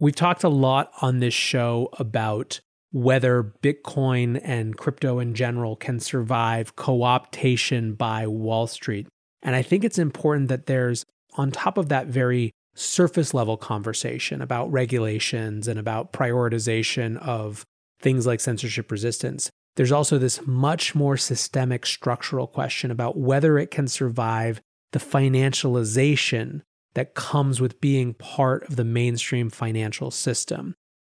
We've 0.00 0.16
talked 0.16 0.42
a 0.42 0.48
lot 0.48 0.90
on 1.02 1.20
this 1.20 1.34
show 1.34 1.90
about 1.98 2.60
whether 2.90 3.52
Bitcoin 3.62 4.40
and 4.42 4.76
crypto 4.76 5.18
in 5.18 5.34
general 5.34 5.76
can 5.76 6.00
survive 6.00 6.74
co 6.74 7.00
optation 7.00 7.96
by 7.96 8.26
Wall 8.26 8.66
Street. 8.66 9.06
And 9.42 9.54
I 9.54 9.62
think 9.62 9.84
it's 9.84 9.98
important 9.98 10.48
that 10.48 10.66
there's, 10.66 11.04
on 11.36 11.50
top 11.50 11.76
of 11.76 11.90
that 11.90 12.06
very 12.06 12.50
surface 12.74 13.34
level 13.34 13.56
conversation 13.56 14.40
about 14.40 14.72
regulations 14.72 15.68
and 15.68 15.78
about 15.78 16.12
prioritization 16.12 17.18
of 17.18 17.64
things 18.00 18.26
like 18.26 18.40
censorship 18.40 18.90
resistance, 18.90 19.50
there's 19.76 19.92
also 19.92 20.18
this 20.18 20.46
much 20.46 20.94
more 20.94 21.16
systemic 21.16 21.86
structural 21.86 22.46
question 22.46 22.90
about 22.90 23.16
whether 23.16 23.58
it 23.58 23.70
can 23.70 23.86
survive 23.86 24.60
the 24.92 24.98
financialization 24.98 26.62
that 26.94 27.14
comes 27.14 27.60
with 27.60 27.80
being 27.80 28.14
part 28.14 28.64
of 28.68 28.76
the 28.76 28.84
mainstream 28.84 29.50
financial 29.50 30.10
system. 30.10 30.74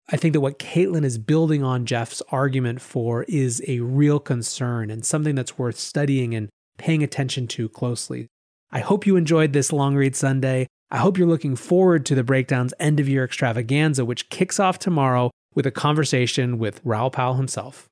I 0.09 0.17
think 0.17 0.33
that 0.33 0.41
what 0.41 0.59
Caitlin 0.59 1.03
is 1.03 1.17
building 1.17 1.63
on 1.63 1.85
Jeff's 1.85 2.21
argument 2.29 2.79
for 2.79 3.23
is 3.23 3.61
a 3.67 3.79
real 3.79 4.19
concern 4.19 4.91
and 4.91 5.03
something 5.03 5.35
that's 5.35 5.57
worth 5.57 5.77
studying 5.77 6.35
and 6.35 6.49
paying 6.77 7.03
attention 7.03 7.47
to 7.47 7.67
closely. 7.67 8.27
I 8.71 8.79
hope 8.79 9.07
you 9.07 9.15
enjoyed 9.15 9.53
this 9.53 9.73
long 9.73 9.95
read 9.95 10.15
Sunday. 10.15 10.67
I 10.91 10.97
hope 10.97 11.17
you're 11.17 11.27
looking 11.27 11.55
forward 11.55 12.05
to 12.05 12.15
the 12.15 12.23
breakdown's 12.23 12.73
end 12.79 12.99
of 12.99 13.09
year 13.09 13.23
extravaganza, 13.23 14.05
which 14.05 14.29
kicks 14.29 14.59
off 14.59 14.77
tomorrow 14.77 15.31
with 15.55 15.65
a 15.65 15.71
conversation 15.71 16.59
with 16.59 16.81
Raoul 16.83 17.09
Pal 17.09 17.35
himself. 17.35 17.88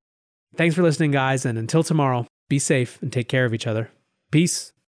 Thanks 0.56 0.76
for 0.76 0.84
listening, 0.84 1.12
guys, 1.12 1.46
and 1.46 1.58
until 1.58 1.84
tomorrow, 1.84 2.28
be 2.48 2.60
safe 2.60 3.02
and 3.02 3.12
take 3.12 3.28
care 3.28 3.46
of 3.46 3.54
each 3.54 3.66
other. 3.66 3.90
Peace. 4.30 4.74